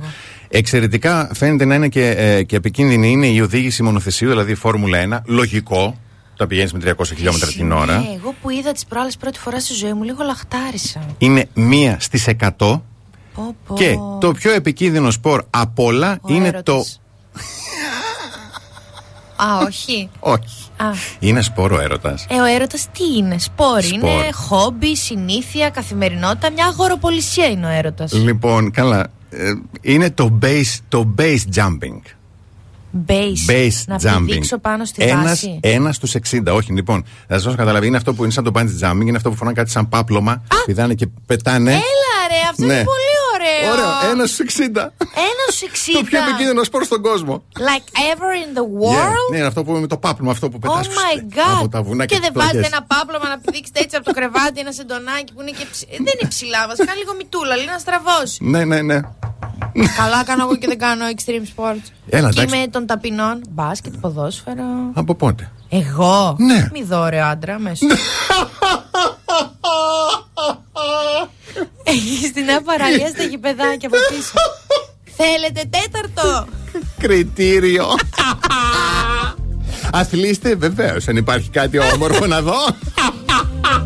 [0.48, 4.98] Εξαιρετικά φαίνεται να είναι και, ε, και επικίνδυνη είναι η οδήγηση μονοθεσίου, δηλαδή η Φόρμουλα
[4.98, 5.22] 1.
[5.24, 5.96] Λογικό.
[6.42, 7.98] Τα πηγαίνεις με 300 χιλιόμετρα την ώρα.
[7.98, 11.00] Ναι, εγώ που είδα τις προάλλες πρώτη φορά στη ζωή μου, λίγο λαχτάρισα.
[11.18, 12.48] Είναι μία στις 100.
[12.58, 12.82] Πω,
[13.66, 13.74] πω.
[13.74, 16.64] Και το πιο επικίνδυνο σπορ απ' όλα Ο είναι έρωτας.
[16.64, 16.84] το.
[19.44, 20.08] Α, όχι.
[20.20, 20.64] Όχι.
[20.76, 20.86] Α.
[21.18, 22.26] Είναι σπόρο έρωτας.
[22.28, 24.10] Ε, ο έρωτας τι είναι, σπόρ, Σπορ.
[24.10, 26.50] είναι χόμπι, συνήθεια, καθημερινότητα.
[26.50, 28.12] Μια αγοροπολισία είναι ο έρωτας.
[28.12, 29.06] Λοιπόν, καλά.
[29.30, 29.50] Ε,
[29.80, 32.00] είναι το base, το base jumping.
[33.06, 33.50] Base.
[33.50, 34.24] Base να jumping.
[34.26, 35.58] πηδήξω πάνω στη Ένας, βάση.
[35.62, 36.52] Ένας στους 60.
[36.52, 37.02] Όχι, λοιπόν.
[37.02, 37.86] Θα σας δώσω να καταλάβει.
[37.86, 39.00] Είναι αυτό που είναι σαν το bungee jumping.
[39.06, 40.42] Είναι αυτό που φοράνε κάτι σαν πάπλωμα.
[40.66, 41.70] Πηδάνε και πετάνε.
[41.70, 41.80] Έλα
[42.28, 42.72] ρε, αυτό Ναι.
[42.74, 43.12] είναι πολύ
[43.70, 43.84] ωραίο.
[43.96, 44.10] Ωραίο.
[44.10, 44.50] Ένα στου 60.
[45.28, 45.70] Ένα στου 60.
[45.92, 47.42] Το πιο επικίνδυνο σπορ στον κόσμο.
[47.68, 48.82] Like ever in the Yeah.
[48.82, 49.30] world.
[49.30, 50.30] Ναι, είναι αυτό που είναι με το πάπλωμα.
[50.30, 51.22] Αυτό που Oh πετάς my
[51.52, 51.70] από god.
[51.70, 52.72] τα βουνά και και, δεν τις βάζετε πλαγιές.
[52.78, 55.86] ένα πάπλωμα να πηδήξετε έτσι από το κρεβάτι, ένα σεντονάκι που είναι και ψη...
[55.90, 58.38] Δεν είναι ψηλά, βασικά λίγο μητούλα, λίγο να στραβώσει.
[58.44, 59.00] Ναι, ναι, ναι.
[59.96, 61.84] Καλά κάνω εγώ και δεν κάνω extreme sports.
[62.08, 62.56] Έλα, και εντάξει.
[62.56, 63.42] είμαι των ταπεινών.
[63.50, 64.64] Μπάσκετ, ποδόσφαιρο.
[64.94, 66.68] Από πότε; Εγώ; Ναι.
[66.72, 67.86] Μη δω ρε άντρα μέσα.
[71.84, 74.32] Έχεις την νέα παραλία στα γηπεδάκια από πίσω.
[75.16, 76.46] Θέλετε τέταρτο;
[76.98, 77.86] Κριτήριο.
[79.92, 81.08] Αθλείστε, βεβαίως.
[81.08, 82.66] Αν υπάρχει κάτι όμορφο να δω.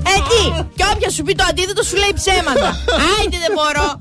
[0.03, 0.65] Ε, τι!
[0.77, 2.77] Και όποια σου πει το αντίθετο σου λέει ψέματα.
[3.19, 4.01] Άιντε δεν μπορώ.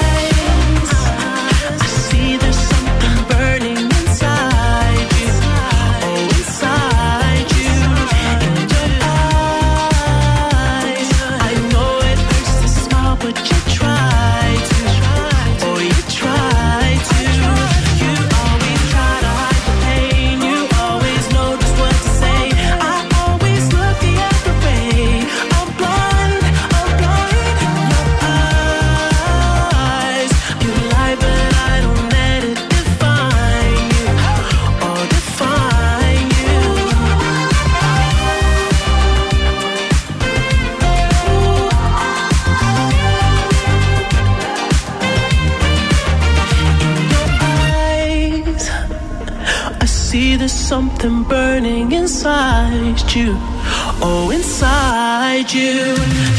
[51.01, 53.33] something burning inside you.
[54.03, 56.30] Oh, inside you.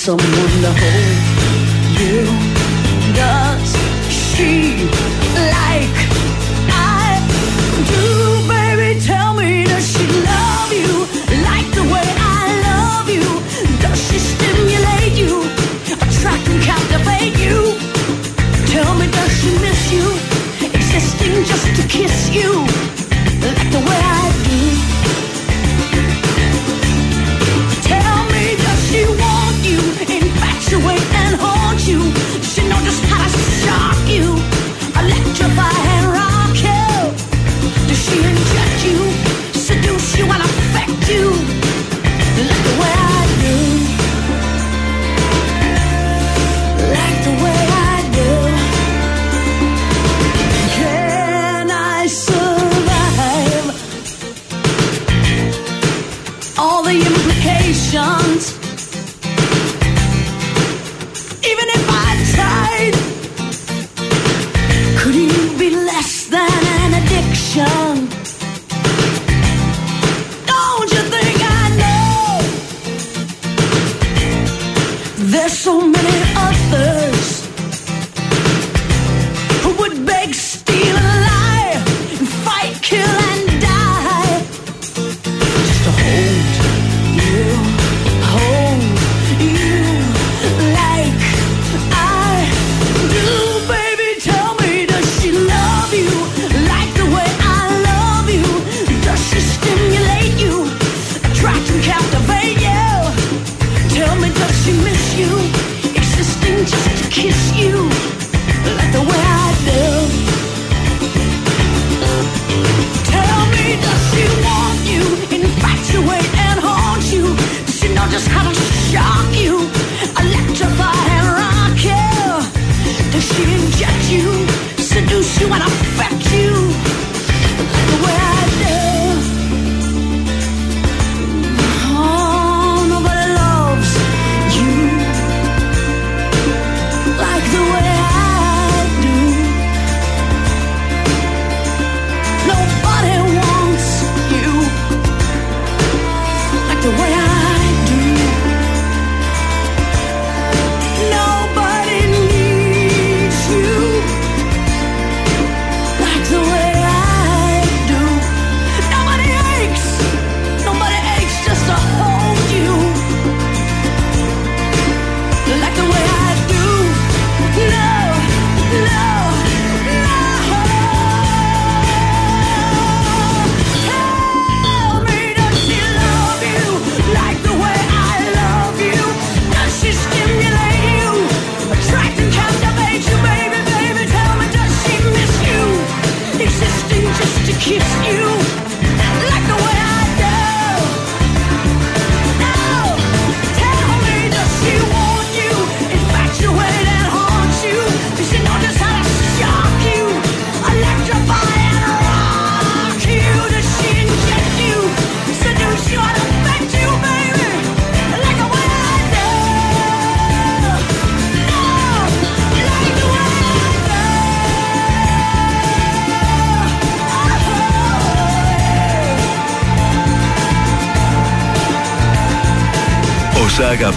[0.00, 1.39] someone to hold.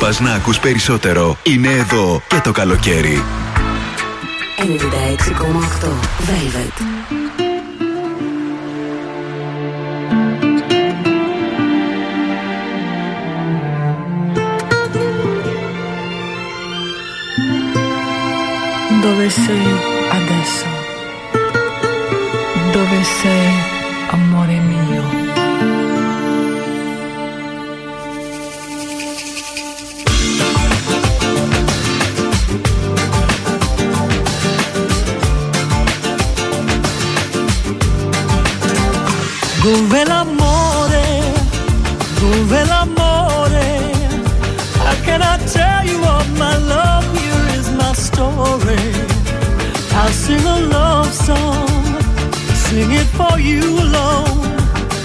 [0.04, 1.38] Πας να ακούς περισσότερο.
[1.44, 3.24] Είναι εδώ και το καλοκαίρι.
[4.58, 5.90] 96,8
[6.28, 6.78] Velvet.
[19.04, 19.73] Dove sei?
[50.26, 51.68] sing a love song,
[52.66, 54.42] sing it for you alone.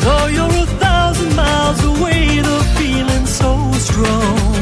[0.04, 3.52] Though you're a thousand miles away, the feeling's so
[3.88, 4.57] strong.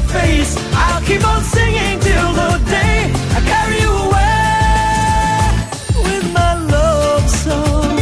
[0.00, 0.56] Face.
[0.72, 5.48] I'll keep on singing till the day I carry you away
[6.06, 7.96] with my love song.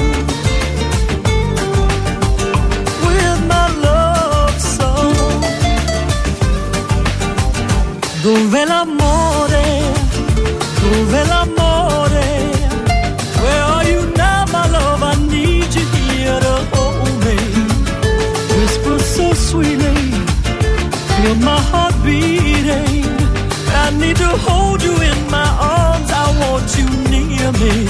[3.07, 5.43] With my love song.
[8.23, 8.96] Dove l'amore?
[27.53, 27.87] Near me.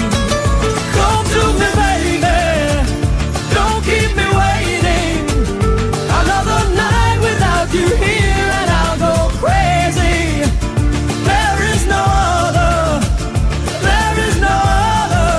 [0.96, 2.20] Come to me, baby.
[3.54, 5.24] Don't keep me waiting.
[6.20, 10.42] Another night without you here, and I'll go crazy.
[11.24, 12.02] There is no
[12.44, 13.00] other.
[13.86, 14.56] There is no
[14.96, 15.30] other.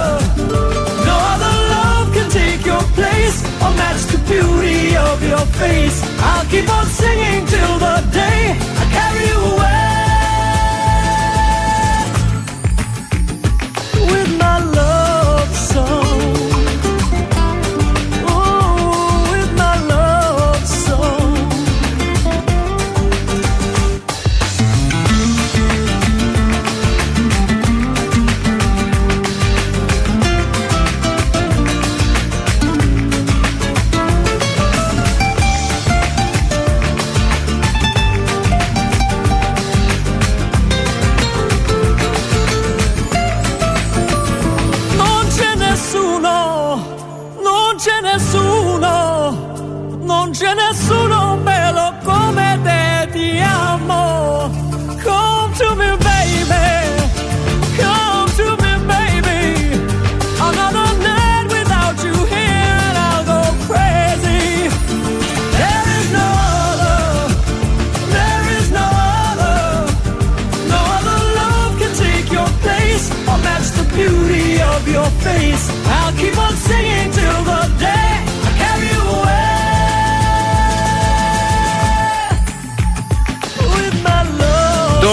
[1.06, 6.02] No other love can take your place or match the beauty of your face.
[6.22, 8.67] I'll keep on singing till the day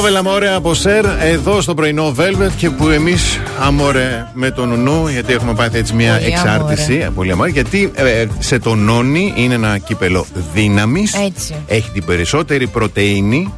[0.04, 0.14] love.
[0.14, 5.08] Ντόβε Λαμόρε από Σερ εδώ στο πρωινό Velvet και που εμείς αμόρε με τον Νουνού
[5.08, 6.92] γιατί έχουμε πάθει έτσι μια Πολύ εξάρτηση.
[6.92, 7.04] αμόρε.
[7.04, 7.50] Ε, Πολύ αμόρε.
[7.50, 11.14] Γιατί ε, σε τονώνει, είναι ένα κύπελο δύναμης.
[11.14, 11.54] Έτσι.
[11.66, 13.52] Έχει την περισσότερη πρωτενη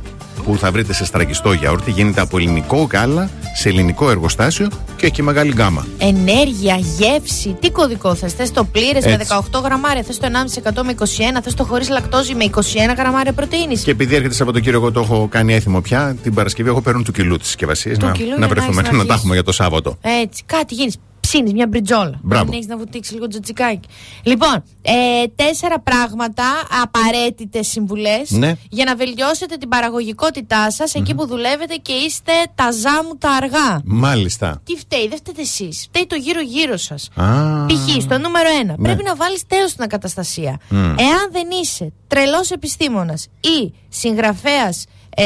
[0.45, 1.91] που θα βρείτε σε στραγγιστό γιαούρτι.
[1.91, 5.87] Γίνεται από ελληνικό γάλα σε ελληνικό εργοστάσιο και έχει και μεγάλη γκάμα.
[5.99, 7.57] Ενέργεια, γεύση.
[7.61, 9.27] Τι κωδικό θες; Θες το πλήρες με Έτσι.
[9.53, 13.77] 18 γραμμάρια, θες το 1,5% με 21, θες το χωρίς λακτόζη με 21 γραμμάρια πρωτενη.
[13.77, 16.17] Και επειδή έρχεται Σαββατοκύριακο, εγώ το έχω κάνει έθιμο πια.
[16.23, 17.97] Την Παρασκευή, εγώ παίρνω του κιλού τη συσκευασία.
[17.99, 19.17] Του Να, κιλού να για να βρεθούμε, έχεις να, να τα βγεις.
[19.17, 19.99] έχουμε για το Σάββατο.
[20.23, 20.97] Έτσι, κάτι γίνεις.
[21.27, 22.19] Ψήνεις μια μπριτζόλα.
[22.23, 22.45] Μπράβο.
[22.45, 23.89] Δεν έχεις να βουτήξεις λίγο τζοτζικάκι.
[24.23, 24.93] Λοιπόν, ε,
[25.35, 26.45] τέσσερα πράγματα,
[26.83, 28.53] απαραίτητες συμβουλές Ναι.
[28.69, 33.81] για να βελτιώσετε την παραγωγικότητά σας εκεί που δουλεύετε και είστε τα ζάμου τα αργά.
[33.85, 34.61] Μάλιστα.
[34.65, 35.83] Τι φταίει, δεν φταίτε εσείς.
[35.89, 37.09] Φταίει το γύρω-γύρω σας.
[37.15, 37.25] Α.
[37.67, 38.03] Π.χ.
[38.03, 38.67] στο νούμερο 1.
[38.67, 38.83] Ναι.
[38.83, 40.61] Πρέπει να βάλεις τέος στην ακαταστασία.
[40.69, 40.77] Μμ.
[40.79, 44.89] Εάν δεν είσαι τρελός επιστήμονας ή συγγραφέας ε,
[45.19, 45.23] 15,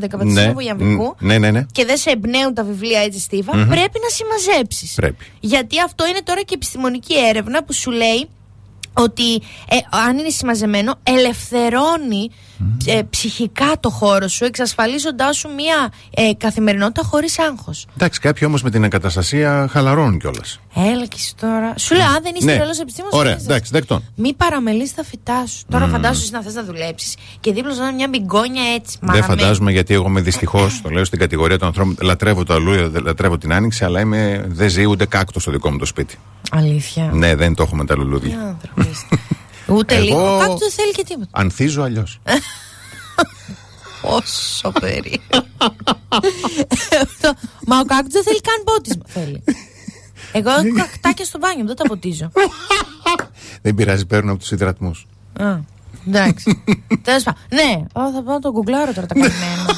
[0.00, 0.52] 15 Ναι.
[0.56, 1.66] Βοιαμβικού Ναι, ναι, ναι.
[1.72, 3.68] και δεν σε εμπνέουν τα βιβλία έτσι στίβα, Μμμ.
[3.68, 4.94] πρέπει να συμμαζέψεις.
[4.94, 5.24] Πρέπει.
[5.40, 8.28] Γιατί αυτό είναι τώρα και επιστημονική έρευνα που σου λέει
[8.92, 9.34] ότι
[9.68, 9.76] ε,
[10.08, 12.30] αν είναι συμμαζεμένο ελευθερώνει
[12.84, 17.86] ε, ψυχικά το χώρο σου εξασφαλίζοντάς σου μια ε, καθημερινότητα χωρίς άγχος.
[17.94, 20.60] Εντάξει, κάποιοι όμως με την εγκαταστασία χαλαρώνουν κιόλας.
[20.74, 21.74] Έλα και εσύ τώρα.
[21.78, 22.56] Σου λέω, αν δεν είσαι Ναι.
[22.56, 24.02] τρελός επιστήμονας Ωραία, δεν εντάξει, δεκτών.
[24.14, 25.62] Μη παραμελείς τα φυτά σου.
[25.70, 25.92] Τώρα Μμμ.
[25.92, 28.98] φαντάσου εσύ να θες να δουλέψεις και δίπλα σου να είναι μια μπιγκόνια έτσι.
[29.00, 29.38] Δεν μαραμένη.
[29.40, 31.96] φαντάζομαι γιατί εγώ είμαι δυστυχώς, το λέω στην κατηγορία των ανθρώπων.
[32.02, 35.70] Λατρεύω το αλλού, δεν λατρεύω την άνοιξη, αλλά είμαι, δεν ζει ούτε κάκτος στο δικό
[35.70, 36.18] μου το σπίτι.
[36.50, 37.10] Αλήθεια.
[37.12, 38.56] Ναι, δεν το έχω με τα λουλούδια.
[39.66, 39.94] Τι άνθρωποι είστε.
[39.94, 40.38] Ούτε Εγώ- λίγο.
[40.38, 41.28] Κάποιος δεν θέλει και τίποτα.
[41.30, 42.20] Ανθίζω αλλιώς.
[44.02, 45.20] Όσο περίεργο.
[47.02, 47.34] Αυτό-
[47.66, 49.02] Μα ο κάκτος δεν θέλει καν πότισμα.
[49.06, 49.44] Θέλει.
[50.32, 52.30] Εγώ έχω κακτάκια στο μπάνιο μου, δεν τα ποτίζω.
[53.62, 55.06] δεν πειράζει, παίρνω από τους υδρατμούς.
[55.38, 55.56] Α,
[56.06, 56.62] Εντάξει.
[57.04, 57.40] Τέλος πάντων.
[57.52, 57.72] Ναι,
[58.02, 59.74] Α, θα πάω να το γκουγκλάρω τώρα τα καημένα.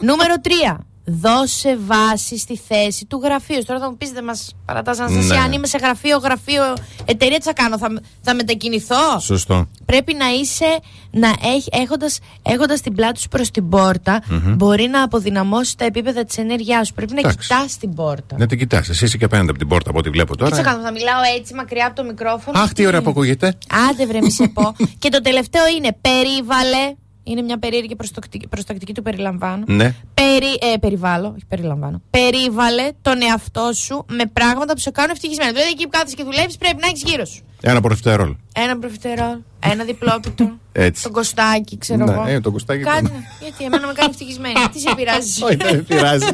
[0.00, 0.76] Νούμερο 3.
[1.06, 3.62] Δώσε βάση στη θέση του γραφείου.
[3.66, 5.34] Τώρα θα μου πεις δεν μας παρατάς Αναστασία.
[5.34, 5.40] Ναι.
[5.40, 6.62] Αν είμαι σε γραφείο, γραφείο,
[7.04, 7.88] εταιρεία, τι θα κάνω, θα,
[8.20, 9.18] θα μετακινηθώ.
[9.20, 9.66] Σωστό.
[9.84, 10.78] Πρέπει να είσαι,
[11.10, 14.54] να έχει, έχοντας, έχοντας την πλάτη σου προς την πόρτα, Μμμ.
[14.56, 16.94] μπορεί να αποδυναμώσεις τα επίπεδα της ενέργειάς σου.
[16.94, 17.38] Πρέπει να Εντάξει.
[17.38, 18.36] κοιτάς την πόρτα.
[18.38, 18.88] Να την κοιτάς.
[18.88, 20.62] Εσύ είσαι και απέναντι από την πόρτα από ό,τι βλέπω Τι θα τώρα.
[20.62, 22.58] κάνω, θα μιλάω έτσι μακριά από το μικρόφωνο.
[22.60, 23.54] Αχ, τι ωραία που ακούγεται.
[23.90, 24.74] Άντε βρε μη σε πω.
[25.02, 26.94] και το τελευταίο είναι περίβαλε.
[27.26, 29.64] Είναι μια περίεργη προστακτική, προστακτική του περιλαμβάνω.
[29.66, 29.94] Ναι.
[30.14, 32.02] Περι, ε, περιβάλλω, όχι περιλαμβάνω.
[32.10, 35.52] Περίβαλε τον εαυτό σου με πράγματα που σε κάνουν ευτυχισμένο.
[35.52, 37.42] Δηλαδή εκεί που κάθεσαι και δουλεύεις πρέπει να έχεις γύρω σου.
[37.60, 38.34] Ένα προφιτερόλ.
[38.54, 40.50] Ένα προφιτερόλ, ένα διπλόπιτο.
[40.72, 41.02] Έτσι.
[41.02, 42.24] Το κοστάκι, ξέρω Ναι, εγώ.
[42.26, 43.04] ε, το κοστάκι Κάτι.
[43.04, 43.12] ήταν.
[43.40, 44.54] Γιατί εμένα με κάνει ευτυχισμένη.
[44.72, 46.26] Τι σε πειράζει; Όχι, δεν με πειράζει.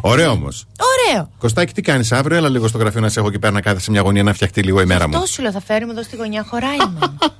[0.00, 0.66] Ωραίο όμως.
[0.78, 1.30] Ωραίο.
[1.38, 3.90] Κωστάκι, τι κάνεις αύριο, έλα λίγο στο γραφείο να σε έχω εκεί πέρα να κάθεσαι
[3.90, 5.14] μια γωνία να φτιαχτεί λίγο η μέρα μου.
[5.16, 7.16] Αυτό σου λέω, θα φέρουμε εδώ στη γωνιά, χωράει εμένα.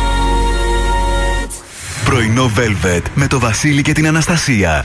[2.04, 4.84] Πρωινό Velvet με το Βασίλη και την Αναστασία.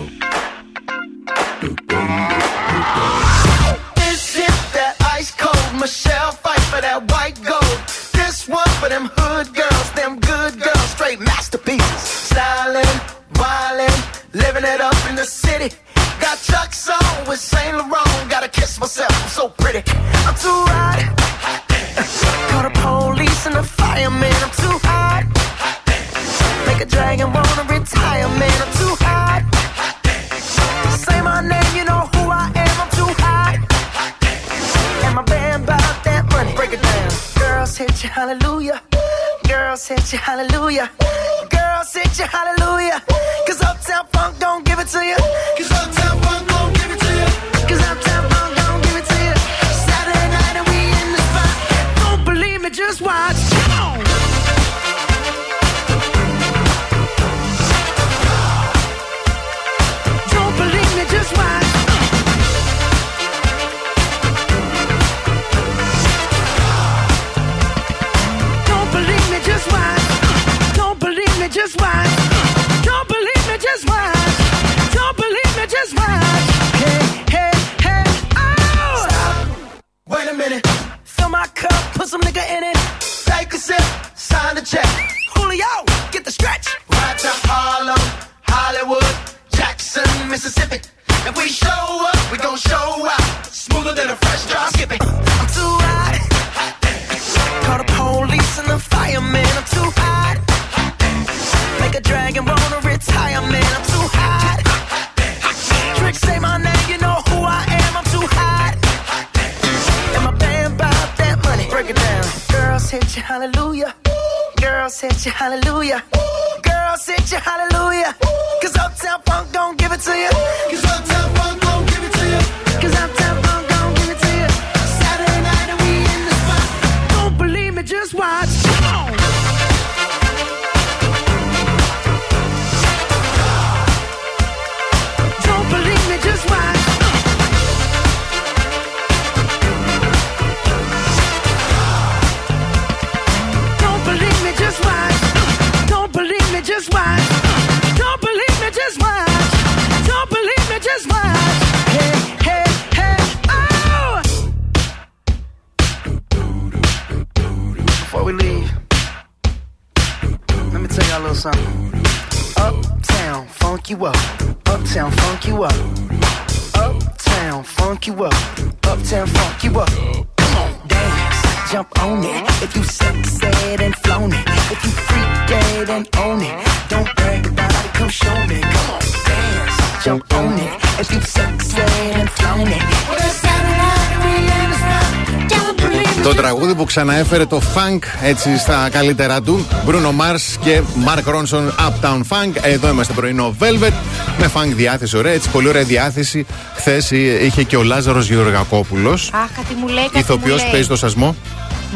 [186.93, 189.67] Ξαναέφερε το funk έτσι στα καλύτερά του.
[189.87, 192.53] Bruno Mars και Mark Ronson Uptown Funk.
[192.61, 193.93] Εδώ είμαστε πρωινό Velvet.
[194.39, 195.31] Με funk διάθεση, ωραία.
[195.31, 196.45] Έτσι, πολύ ωραία διάθεση.
[196.75, 199.31] Χθες είχε και ο Λάζαρος Γεωργακόπουλος.
[199.33, 200.71] Αχ, κάτι μου λέει, κάτι Ηθοποιός μου λέει.
[200.71, 201.35] παίζει το σασμό.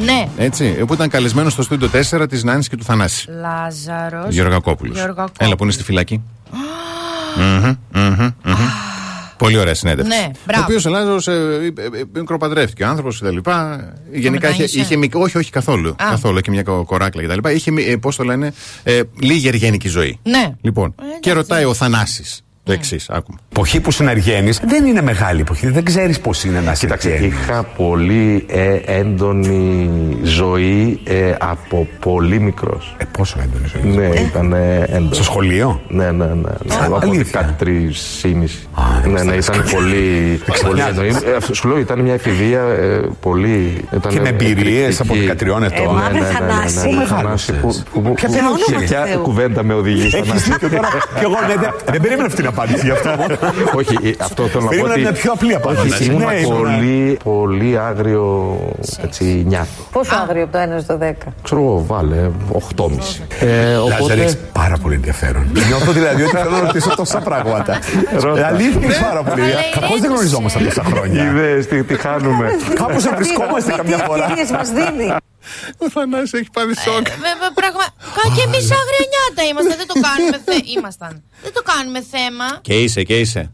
[0.06, 0.28] Ναι.
[0.38, 3.28] Έτσι, που ήταν καλεσμένος στο στούντιο 4 της Νάνη και του Θανάση.
[3.30, 4.34] Λάζαρος.
[4.34, 4.96] Γεωργακόπουλος.
[4.96, 5.38] Γεωργακόπουλος.
[5.40, 6.22] Έλα που είναι στη φυλακή;
[9.46, 10.18] Πολύ ωραία συνέντευξη.
[10.18, 10.64] Ναι, ο μπράβο.
[10.64, 11.32] οποίος Ελλάδος ε,
[11.78, 13.28] ε, ε, μικροπαντρεύτηκε ο άνθρωπος κτλ.
[13.38, 13.50] Γενικά
[14.12, 14.80] είχε, μετάνιωσε.
[14.80, 15.90] είχε μικ- όχι, όχι καθόλου.
[15.90, 15.94] Α.
[16.10, 17.50] Καθόλου και μια κο- κοράκλα κτλ.
[17.50, 18.54] Είχε, πώς το λένε,
[18.84, 20.20] ε, λίγη εργένικη ζωή.
[20.24, 20.52] Ναι.
[20.62, 23.10] Λοιπόν, και ρωτάει ο Θανάσης το εξής.
[23.10, 23.38] Άκουμε.
[23.52, 25.68] εποχή που συναργένει δεν είναι μεγάλη εποχή.
[25.70, 27.34] Δεν ξέρεις πώς είναι να Κοίταξε, συναργένει.
[27.42, 29.90] είχα πολύ ε, έντονη
[30.24, 32.96] ζωή ε, από πολύ μικρός.
[32.98, 33.94] Ε, πόσο έντονη ζωή.
[34.08, 35.14] Ναι, ήταν ε, έντονη.
[35.14, 36.34] Στο σχολείο; Ναι, ναι, ναι.
[36.34, 36.76] ναι.
[36.86, 37.42] Από αλήθεια.
[37.42, 37.92] κάτι τρει
[38.26, 38.68] ήμιση.
[39.06, 40.40] Ναι, ναι, ήταν πολύ.
[40.68, 41.08] πολύ έντονη.
[41.08, 43.84] Ε, Σου λέω, ήταν μια εφηβεία ε, πολύ.
[43.94, 45.52] Ήταν Και με εμπειρίες από εκπληκτική.
[45.54, 45.84] 13 ετών.
[45.84, 46.90] Ε, Ναι, μαύρε ναι, ναι, ναι, ναι, Θανάση.
[46.90, 49.74] ναι, Πού Θανάση, που- που- που- Ποια που- όνομα σε του Ποια Θεού; κουβέντα με
[49.74, 50.02] οδηγεί.
[50.06, 50.52] Έχεις Θανάση.
[50.52, 50.88] δίκιο τώρα.
[51.18, 53.10] Κι εγώ ναι, δεν- δεν περίμενα αυτή την απάντηση γι' αυτό.
[53.80, 54.70] Όχι, ε, αυτό θέλω να πω.
[54.70, 55.88] Περίμενα ότι- μια πιο απλή απάντηση.
[55.88, 58.58] Όχι, ήμουν Ναι, ήμουν- πολύ, πολύ άγριο
[59.04, 59.68] έτσι, νιάτο.
[59.92, 61.32] Πόσο άγριο από το 1 στο 10.
[61.44, 63.22] Ξέρω εγώ, βάλε 8,5.
[63.40, 64.14] Ε, Λάζαρη, οπότε.
[64.14, 65.46] έχεις πάρα πολύ ενδιαφέρον.
[65.68, 67.80] Νιώθω δηλαδή ότι θέλω να ρωτήσω τόσα πράγματα.
[68.24, 68.40] Ρώτα.
[68.40, 69.42] Ε, Αλήθεια είναι πάρα πολύ.
[69.42, 71.24] Αλλά είναι Κακώς δεν γνωριζόμασταν τόσα χρόνια.
[71.24, 72.48] Είδες τι, τι χάνουμε.
[72.76, 74.26] Κάπως να βρισκόμαστε καμιά φορά.
[74.26, 75.12] Τι μας δίνει.
[75.78, 77.08] Ο Θανάσης έχει πάρει ε, σοκ.
[77.28, 77.86] Βέβαια, πράγμα.
[78.36, 79.76] Και εμείς αγρενιάτα είμαστε.
[79.82, 80.90] Δεν το κάνουμε θέμα.
[81.42, 82.48] Δεν το κάνουμε θέμα.
[82.62, 83.52] Και είσαι, και είσαι.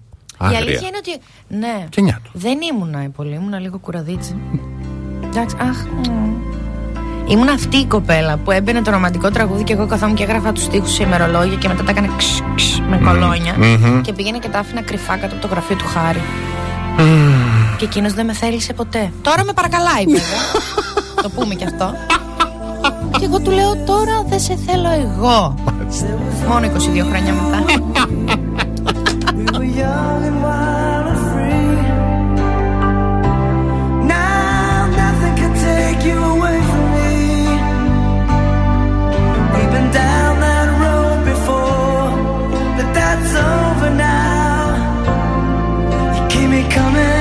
[0.51, 1.13] Η αλήθεια είναι ότι.
[1.47, 1.85] Ναι.
[1.89, 2.30] Και νιάτο.
[2.34, 3.35] Δεν ήμουνα πολύ.
[3.35, 4.35] Ήμουνα λίγο κουραδίτσι.
[5.26, 5.77] Εντάξει, αχ.
[7.27, 10.68] Ήμουν αυτή η κοπέλα που έμπαινε το ρομαντικό τραγούδι και εγώ καθόμουν και έγραφα τους
[10.68, 14.01] τοίχου σε ημερολόγια και μετά τα έκανε ξ, ξ, με κολόνια mm-hmm.
[14.01, 16.22] και πήγαινε και τα άφηνα κρυφά κάτω από το γραφείο του Χάρη.
[16.97, 17.76] Mm.
[17.77, 19.11] Και εκείνος δεν με θέλησε ποτέ.
[19.22, 20.39] Τώρα με παρακαλάει, βέβαια.
[21.22, 21.93] το πούμε κι αυτό.
[23.19, 25.56] Και εγώ του λέω τώρα δεν σε θέλω εγώ.
[26.48, 27.64] Μόνο 22 χρόνια μετά.
[46.73, 47.20] coming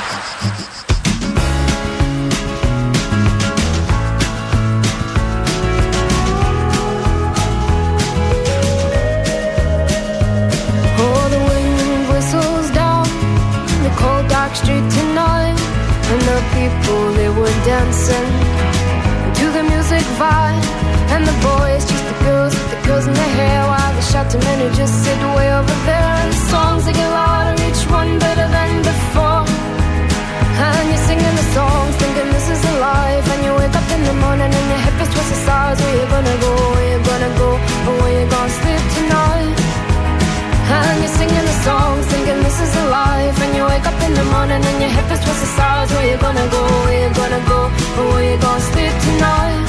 [24.61, 26.13] who just sit way over there.
[26.21, 29.45] And songs that get louder, each one better than before.
[30.65, 33.25] And you're singing the songs, thinking this is a life.
[33.33, 35.79] And you wake up in the morning and your head is twisted sides.
[35.81, 36.53] Where you gonna go?
[36.73, 37.49] Where you gonna go?
[37.89, 39.57] Or where you gonna sleep tonight?
[40.77, 43.37] And you're singing the songs, thinking this is a life.
[43.43, 45.89] And you wake up in the morning and your head is twisted sides.
[45.95, 46.61] Where you gonna go?
[46.85, 47.59] Where you gonna go?
[47.97, 49.65] Or where you gonna sleep tonight?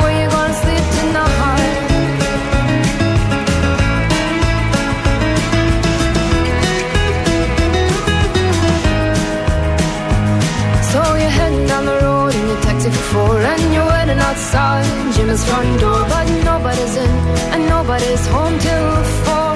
[0.00, 1.87] Where you gonna sleep tonight?
[13.08, 17.10] beautiful and you're waiting outside Jimmy's front door But nobody's in
[17.54, 18.90] and nobody's home till
[19.24, 19.52] four.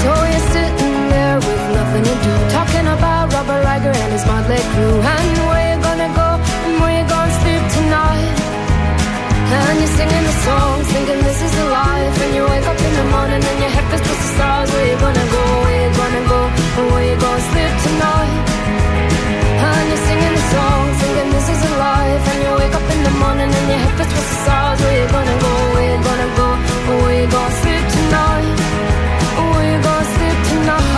[0.00, 4.62] So you're sitting there with nothing to do Talking about Robert Riker and his motley
[4.72, 4.96] crew.
[5.16, 6.28] And where you gonna go?
[6.66, 8.36] And where you gonna sleep tonight?
[9.58, 12.16] And you're singing the songs, thinking this is the life.
[12.24, 14.68] And you wake up in the morning and your head is to the stars.
[14.72, 16.40] Where you gonna go, where you gonna go?
[16.78, 18.34] And where you gonna sleep tonight?
[19.66, 21.47] And you're singing the songs, thinking this
[22.08, 22.28] life.
[22.32, 24.78] And you wake up in the morning and your head feels to the stars.
[24.80, 25.52] Where you gonna go?
[25.74, 26.48] Where you gonna go?
[27.02, 28.56] Where you gonna sleep tonight?
[29.52, 30.97] Where you gonna sleep tonight?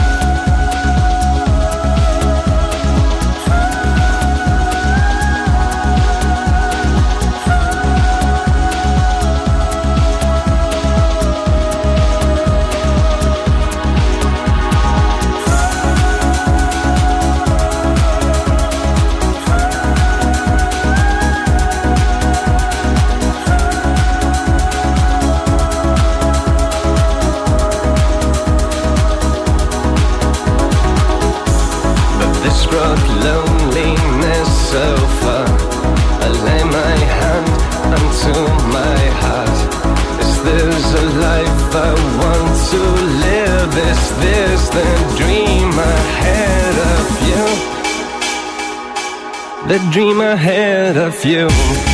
[49.67, 51.90] The dream ahead of you.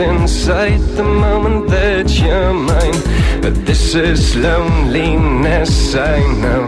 [0.00, 3.00] Inside the moment that you're mine.
[3.42, 6.66] But this is loneliness, I know.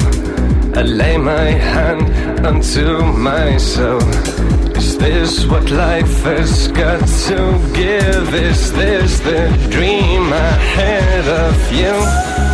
[0.75, 4.03] I lay my hand onto my soul.
[4.77, 7.39] Is this what life has got to
[7.75, 8.35] give?
[8.35, 12.52] Is this the dream ahead of you?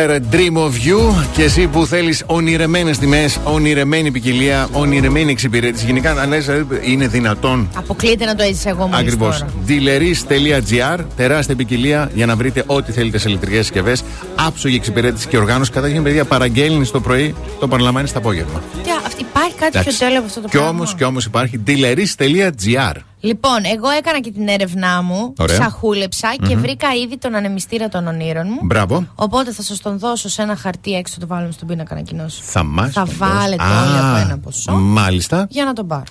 [0.00, 5.84] Sealer Dream of You και εσύ που θέλεις ονειρεμένες τιμές, ονειρεμένη ποικιλία, ονειρεμένη εξυπηρέτηση.
[5.84, 7.68] Γενικά, αν λες, ε, είναι δυνατόν.
[7.74, 9.38] Αποκλείεται να το έζησε εγώ μόλις Ακριβώς.
[9.38, 9.52] τώρα.
[9.68, 14.02] Dealeries.gr, τεράστια ποικιλία για να βρείτε ό,τι θέλετε σε ηλεκτρικές συσκευές.
[14.36, 15.70] Άψογη εξυπηρέτηση και οργάνωση.
[15.70, 18.62] Καταρχήν, παιδιά, παραγγέλνεις το πρωί, το παραλαμβάνεις το απόγευμα.
[18.84, 19.98] Τι, αυτή- υπάρχει κάτι πιο Εντάξει.
[19.98, 22.96] τέλειο από αυτό το Κι πράγμα; όμω, κι όμως υπάρχει dealeries.gr.
[23.20, 25.32] Λοιπόν, εγώ έκανα και την έρευνά μου.
[25.38, 25.58] Ωραία.
[25.58, 26.60] Ξαχούλεψα και Μμμ.
[26.60, 28.58] βρήκα ήδη τον ανεμιστήρα των ονείρων μου.
[28.62, 29.06] Μπράβο.
[29.14, 32.46] Οπότε θα σας τον δώσω σε ένα χαρτί έξω, το βάλουμε στον πίνακα ανακοινώσεων.
[32.48, 32.88] Θα μα.
[32.88, 34.72] Θα βάλετε όλοι από ένα ποσό.
[34.72, 35.46] Μάλιστα.
[35.50, 36.02] Για να τον πάρω.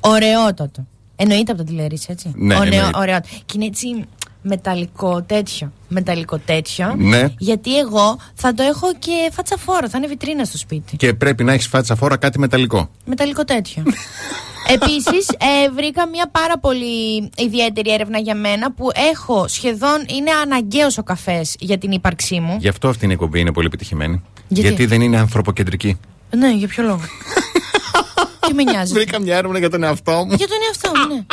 [0.00, 0.86] Ωραιότατο.
[1.16, 2.32] Εννοείται από τα τηλεόραση, έτσι.
[2.36, 2.98] Ναι, Ωραίο, εννοείται.
[2.98, 3.28] ωραιότατο.
[3.46, 4.04] Και είναι έτσι
[4.44, 5.72] μεταλλικό τέτοιο.
[5.88, 6.94] Μεταλλικό τέτοιο.
[6.96, 7.24] Ναι.
[7.38, 9.88] Γιατί εγώ θα το έχω και φάτσα φόρο.
[9.88, 10.96] Θα είναι βιτρίνα στο σπίτι.
[10.96, 12.90] Και πρέπει να έχεις φάτσα φόρα κάτι μεταλλικό.
[13.04, 13.82] Μεταλλικό τέτοιο.
[14.66, 20.04] Επίσης, ε, βρήκα μια πάρα πολύ ιδιαίτερη έρευνα για μένα που έχω σχεδόν.
[20.06, 22.56] είναι αναγκαίος ο καφές για την ύπαρξή μου.
[22.60, 24.22] Γι' αυτό αυτή η εκπομπή είναι πολύ επιτυχημένη.
[24.48, 25.98] Γιατί; δεν είναι ανθρωποκεντρική.
[26.36, 27.00] Ναι, για ποιο λόγο;
[28.46, 30.34] Τι με νοιάζει; Βρήκα μια έρευνα για τον εαυτό μου.
[30.34, 31.24] Για τον εαυτό μου, ναι.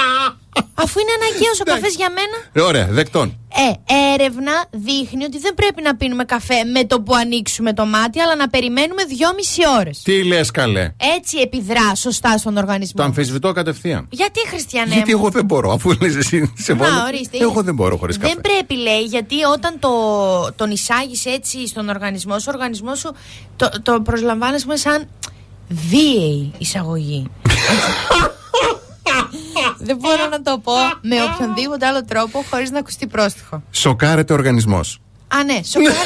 [0.73, 2.67] Αφού είναι αναγκαίος ο καφές για μένα.
[2.67, 3.35] Ωραία, δεκτών.
[3.53, 8.19] Ε, έρευνα δείχνει ότι δεν πρέπει να πίνουμε καφέ με το που ανοίξουμε το μάτι,
[8.19, 10.01] αλλά να περιμένουμε δυόμιση ώρες.
[10.01, 13.01] Τι λες, καλέ; Έτσι επιδρά σωστά στον οργανισμό.
[13.01, 14.07] Το αμφισβητώ κατευθείαν.
[14.09, 17.03] Γιατί, Χριστιανέ Γιατί μου; εγώ δεν μπορώ, αφού λες εσύ σε Να, βόλιο.
[17.07, 17.37] ορίστε.
[17.41, 18.33] Εγώ δεν μπορώ χωρίς καφέ.
[18.33, 19.89] Δεν πρέπει, λέει, γιατί όταν το,
[20.55, 23.15] τον εισάγεις έτσι στον οργανισμό σου, ο οργανισμός σου
[23.55, 25.07] το, το προσλαμβάνει πούμε, σαν
[25.89, 27.27] βίαιη εισαγωγή.
[29.77, 33.63] Δεν μπορώ να το πω με οποιονδήποτε άλλο τρόπο χωρίς να ακουστεί πρόστιχο.
[33.71, 34.99] Σοκάρεται ο οργανισμός.
[35.27, 35.99] Α, ναι, σοκάρετε.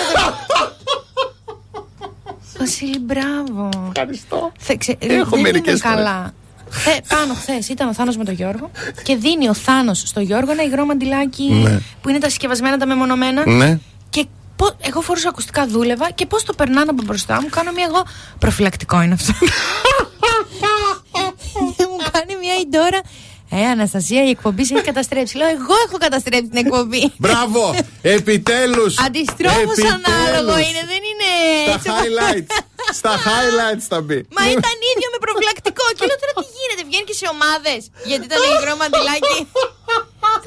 [2.59, 3.69] Βασίλη, μπράβο.
[3.87, 4.51] Ευχαριστώ.
[4.97, 6.33] Έχω δεν μερικές είναι καλά.
[6.69, 8.71] Χθε, πάνω χθες ήταν ο Θάνος με τον Γιώργο
[9.03, 11.79] και δίνει ο Θάνος στο Γιώργο ένα υγρό μαντιλάκι Ναι.
[12.01, 13.49] που είναι τα συσκευασμένα τα μεμονωμένα.
[13.49, 13.79] Ναι.
[14.55, 17.85] Και πο- εγώ φορούσα ακουστικά, δούλευα και πώς το περνάνε από μπροστά μου, κάνω μια
[17.89, 18.03] εγώ.
[18.39, 19.33] Προφυλακτικό είναι αυτό.
[21.77, 23.01] και μου κάνει μια η Ντόρα.
[23.49, 25.37] Ε, Αναστασία, η εκπομπή σε έχει καταστρέψει.
[25.37, 27.03] Λέω, εγώ έχω καταστρέψει την εκπομπή.
[27.23, 27.61] Μπράβο!
[28.17, 28.93] Επιτέλους!
[29.07, 31.29] Αντιστρόφως ανάλογο είναι, δεν είναι.
[31.65, 31.89] Στα έτσι.
[31.93, 32.51] highlights.
[32.99, 34.19] Στα highlights θα μπει.
[34.37, 35.85] Μα ήταν ίδιο με προφυλακτικό.
[35.97, 37.81] Και λέω τώρα τι γίνεται, βγαίνει και σε ομάδες.
[38.09, 39.37] Γιατί ήταν υγρό μαντιλάκι.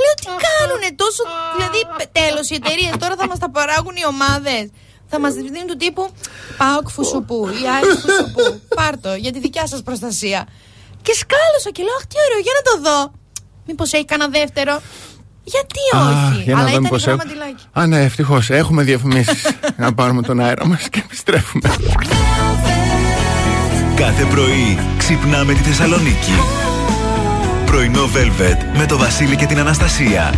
[0.05, 1.23] λέω τι κάνουνε τόσο.
[1.55, 1.81] Δηλαδή
[2.21, 4.65] τέλος οι εταιρείες τώρα θα μας τα παράγουν οι ομάδες.
[5.11, 6.05] Θα μας δίνουν του τύπου
[6.61, 8.45] Πάοκ Φουσουπού ή Άρης Φουσουπού.
[8.79, 10.41] Πάρτο για τη δικιά σας προστασία.
[11.03, 13.13] Και σκάλωσα και λέω Αχ, τι ωραίο, για να το δω.
[13.67, 14.81] Μήπως έχει κανένα δεύτερο.
[15.45, 17.23] Γιατί όχι; για να Αλλά δούμε ήταν πώς υγρό έχω.
[17.27, 17.65] μαντιλάκι.
[17.73, 18.51] Α, ναι, ευτυχώς.
[18.51, 19.43] Έχουμε διαφημίσεις.
[19.83, 21.71] να πάρουμε τον αέρα μας και επιστρέφουμε.
[23.97, 26.33] Κάθε πρωί ξυπνάμε τη Θεσσαλονίκη.
[27.67, 30.35] Πρωινό Velvet με το Βασίλη και την Αναστασία.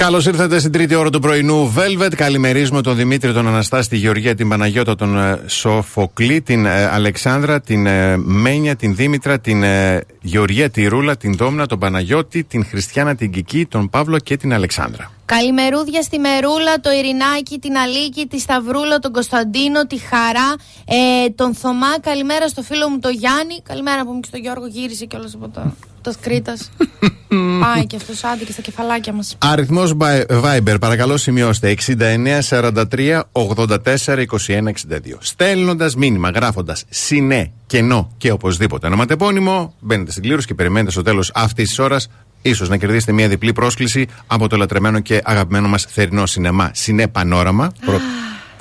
[0.00, 2.14] Καλώς ήρθατε στην τρίτη ώρα του πρωινού Velvet.
[2.16, 7.60] Καλημερίζουμε τον Δημήτρη, τον Αναστάση, τη Γεωργία, την Παναγιώτα, τον ε, Σοφοκλή, την ε, Αλεξάνδρα,
[7.60, 12.64] την ε, Μένια, την Δήμητρα, την ε, Γεωργία, τη Ρούλα, την Δόμνα, τον Παναγιώτη, την
[12.64, 15.10] Χριστιανά, την Κική, τον Παύλο και την Αλεξάνδρα.
[15.24, 20.54] Καλημερούδια στη Μερούλα, το Ειρηνάκι, την Αλίκη, τη Σταυρούλα, τον Κωνσταντίνο, τη Χαρά,
[20.84, 22.00] ε, τον Θωμά.
[22.00, 23.62] Καλημέρα στο φίλο μου τον Γιάννη.
[23.62, 26.70] Καλημέρα που μου και στον Γιώργο γύρισε κιόλας από τα, τα Κρήτας.
[27.60, 29.36] Πάει και αυτός άντε και στα κεφαλάκια μας.
[29.38, 29.94] Αριθμός
[30.28, 34.72] Viber, παρακαλώ σημειώστε 6943 84 21 62.
[35.18, 41.30] Στέλνοντας μήνυμα, γράφοντας συνέ, κενό και οπωσδήποτε ονοματεπώνυμο, μπαίνετε στην κλήρωση και περιμένετε στο τέλος
[41.34, 42.08] αυτής της ώρας
[42.42, 47.08] ίσως να κερδίσετε μια διπλή πρόσκληση από το λατρεμένο και αγαπημένο μας θερινό σινεμά Συνέ
[47.08, 47.72] Πανόραμα.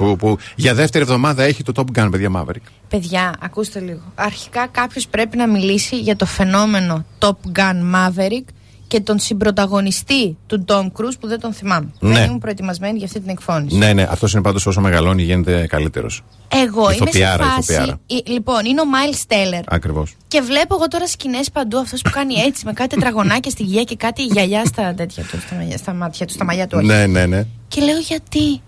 [0.03, 2.67] Προ- που, που για δεύτερη εβδομάδα έχει το Top Gun, παιδιά Maverick.
[2.89, 4.01] Παιδιά, ακούστε λίγο.
[4.15, 8.45] Αρχικά κάποιος πρέπει να μιλήσει για το φαινόμενο Top Gun Maverick
[8.87, 11.91] και τον συμπροταγωνιστή του Tom Cruise που δεν τον θυμάμαι.
[11.99, 12.13] Ναι.
[12.13, 13.77] Δεν ήμουν προετοιμασμένη για αυτή την εκφώνηση.
[13.77, 16.21] Ναι, ναι, αυτός είναι πάντως όσο μεγαλώνει γίνεται καλύτερος.
[16.47, 17.59] Εγώ είμαι σε Ηθοποιάρα, φάση.
[17.73, 17.99] ηθοποιάρα.
[18.25, 19.61] Ε, Λοιπόν, είναι ο Miles Teller.
[19.67, 20.15] Ακριβώς.
[20.27, 23.83] Και βλέπω εγώ τώρα σκηνές παντού αυτός που κάνει έτσι με κάτι τετραγωνάκια στη γεια
[23.83, 26.77] και κάτι γυαλιά στα τέτοια του, στα, μαλλιά- στα μάτια του, στα μαλλιά του.
[26.77, 26.87] όχι.
[26.87, 27.43] Ναι, ναι, ναι.
[27.67, 28.61] Και λέω γιατί;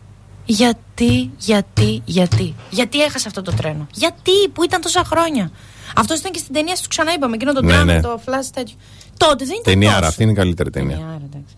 [0.52, 2.56] Γιατί, γιατί, γιατί.
[2.70, 3.88] Γιατί έχασε αυτό το τρένο.
[3.94, 5.52] Γιατί, που ήταν τόσα χρόνια.
[5.96, 8.02] Αυτός ήταν και στην ταινία σου ξανά είπαμε, εκείνο το Ναι, τράμα, ναι.
[8.02, 8.76] το flash τέτοιο.
[9.18, 10.10] Τότε δεν ήταν Ταινιάρα, τόσο.
[10.10, 10.96] αυτή είναι η καλύτερη ταινία.
[10.96, 11.56] Ταινιάρα, εντάξει.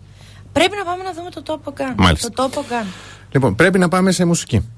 [0.52, 1.94] Πρέπει να πάμε να δούμε το Topo Gun.
[1.96, 2.30] Μάλιστα.
[2.30, 2.86] Το Topo Gun.
[3.32, 4.60] Λοιπόν, πρέπει να πάμε σε μουσική.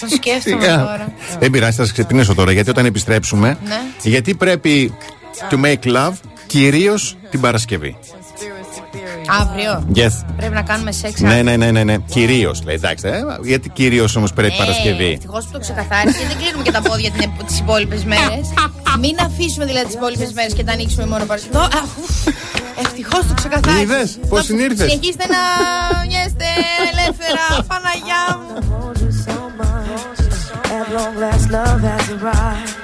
[0.00, 0.78] Το σκέφτομαι Σιγά.
[0.78, 1.12] τώρα.
[1.38, 3.58] Δεν πειράζει, θα σας ξυπνήσω τώρα γιατί όταν επιστρέψουμε.
[3.64, 3.80] Ναι.
[4.02, 4.94] Γιατί πρέπει
[5.50, 6.12] to make love
[6.46, 7.96] κυρίως την Παρασκευή.
[9.40, 9.84] Αύριο.
[9.94, 10.24] Yes.
[10.36, 11.20] Πρέπει να κάνουμε σεξ.
[11.20, 11.96] Ναι, ναι, ναι, ναι, ναι.
[11.98, 12.74] Κυρίως λέει.
[12.74, 15.12] Εντάξει, ε, γιατί κυρίως όμως πρέπει Ε, Παρασκευή.
[15.12, 17.10] Ευτυχώς που το ξεκαθάρισε και δεν κλείνουμε και τα πόδια
[17.46, 18.46] τις υπόλοιπες μέρες.
[19.04, 21.56] Μην αφήσουμε δηλαδή τις υπόλοιπες μέρες και τα ανοίξουμε μόνο Παρασκευή.
[22.84, 23.82] Ευτυχώς το ξεκαθάρισε.
[23.82, 24.90] Είδες, πώς Να συνήρθες.
[24.90, 25.40] Συνεχίστε να
[26.06, 26.48] νιέστε
[26.92, 28.54] ελεύθερα, Παναγιά μου.
[30.78, 32.74] At long last, love has arrived.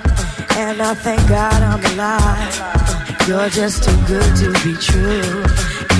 [0.64, 2.54] And I thank God I'm alive.
[3.28, 5.71] You're just too good to be true.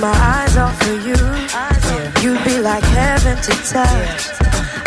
[0.00, 1.20] my eyes off of you.
[2.22, 4.22] You'd be like heaven to touch.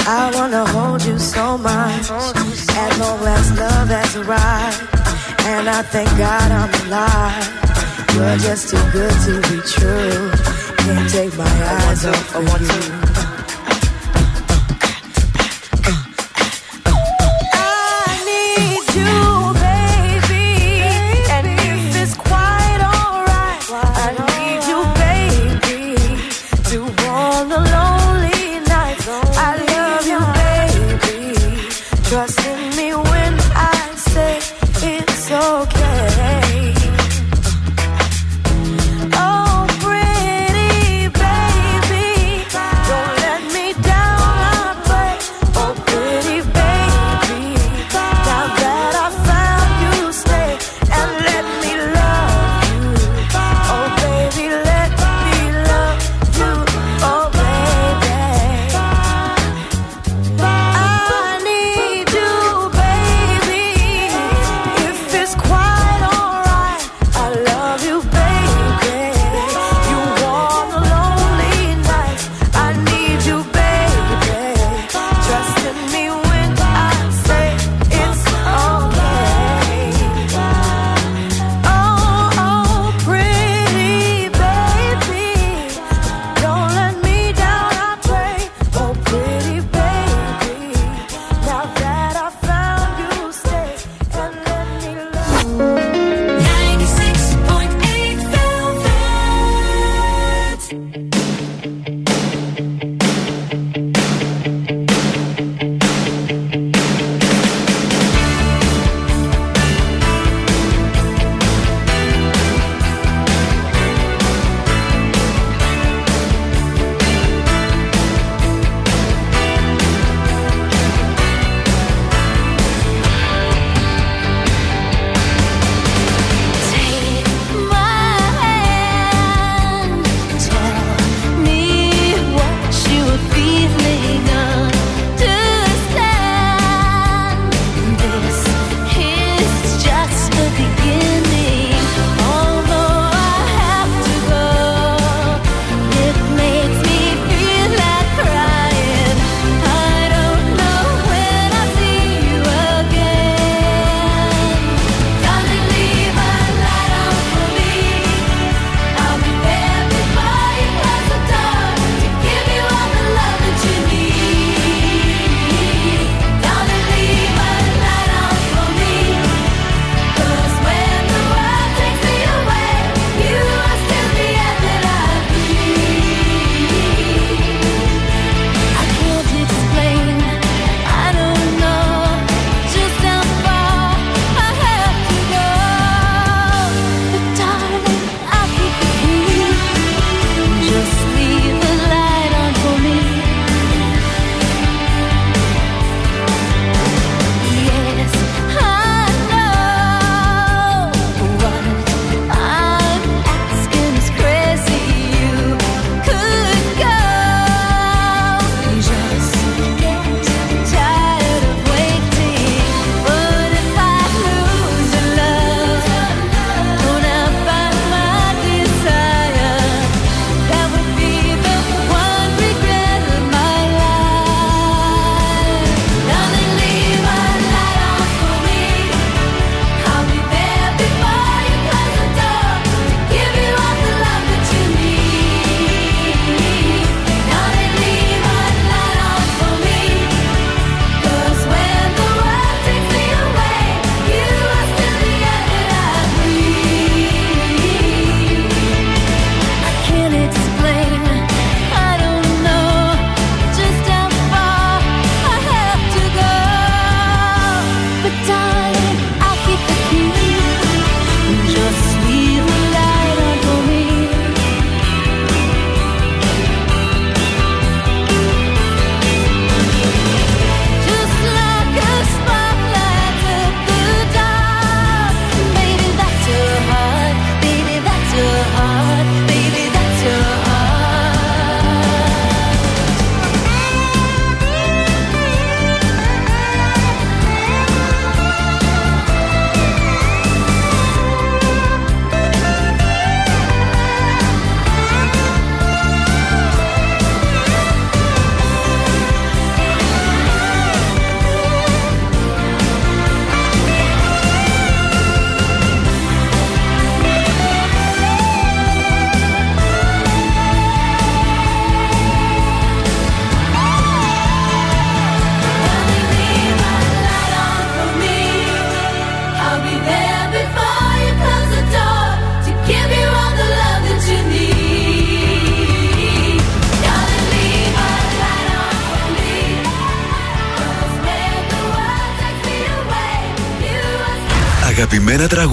[0.07, 2.10] I wanna hold you so much.
[2.10, 4.81] as long as love has arrived.
[5.45, 7.64] And I thank God I'm alive.
[8.15, 10.31] You're just too good to be true.
[10.77, 13.03] Can't take my eyes off of you.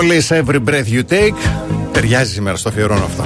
[0.00, 1.34] Πολύ every breath you take.
[1.92, 3.24] Ταιριάζει σήμερα στο αφιερώνω αυτό.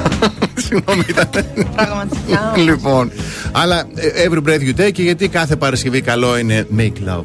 [0.64, 1.44] Συγγνώμη, ήταν.
[1.76, 2.52] Πραγματικά.
[2.56, 3.12] λοιπόν.
[3.52, 7.24] Αλλά ε, every breath you take, γιατί κάθε Παρασκευή καλό είναι make love.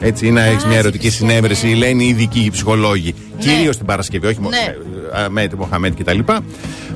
[0.00, 3.14] Έτσι, ή να έχεις μια ερωτική συνέβρεση, λένε οι ειδικοί ψυχολόγοι.
[3.38, 4.74] Κυρίως την Παρασκευή, όχι μόνο Ναι.
[5.24, 6.18] Αμέτ, Μοχαμέτ κτλ.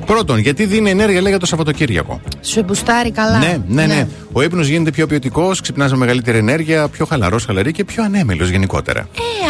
[0.05, 2.21] Πρώτον, γιατί δίνει ενέργεια, λέει, για το Σαββατοκύριακο.
[2.41, 3.37] Σου εμπουστάρει καλά.
[3.37, 4.07] Ναι, ναι, ναι.
[4.31, 8.49] Ο ύπνος γίνεται πιο ποιοτικός, ξυπνάς με μεγαλύτερη ενέργεια, πιο χαλαρός, χαλαρή και πιο ανέμελος
[8.49, 9.07] γενικότερα.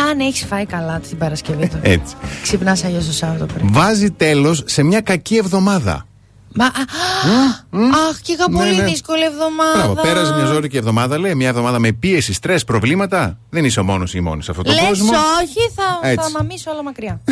[0.10, 1.80] Ε, αν έχεις φάει καλά την Παρασκευή του.
[1.81, 2.15] Έτσι.
[2.41, 3.69] Ξυπνάς αλλιώς το Σάββατο πρωί.
[3.72, 6.03] Βάζει τέλος σε μια κακή εβδομάδα.
[6.53, 6.69] Μα, α,
[8.10, 8.84] αχ, και είχα Ναι, πολύ ναι.
[8.84, 9.77] δύσκολη εβδομάδα.
[9.77, 13.38] Μπράβο, πέρασε μια ζώρικη εβδομάδα, λέει, μια εβδομάδα με πίεση, στρες, προβλήματα.
[13.49, 15.10] Δεν είσαι ο μόνος ή η μόνη σε αυτό το Λες κόσμο.
[15.41, 16.31] όχι, θα, θα Έτσι.
[16.31, 17.22] μαμίσω όλα μακριά.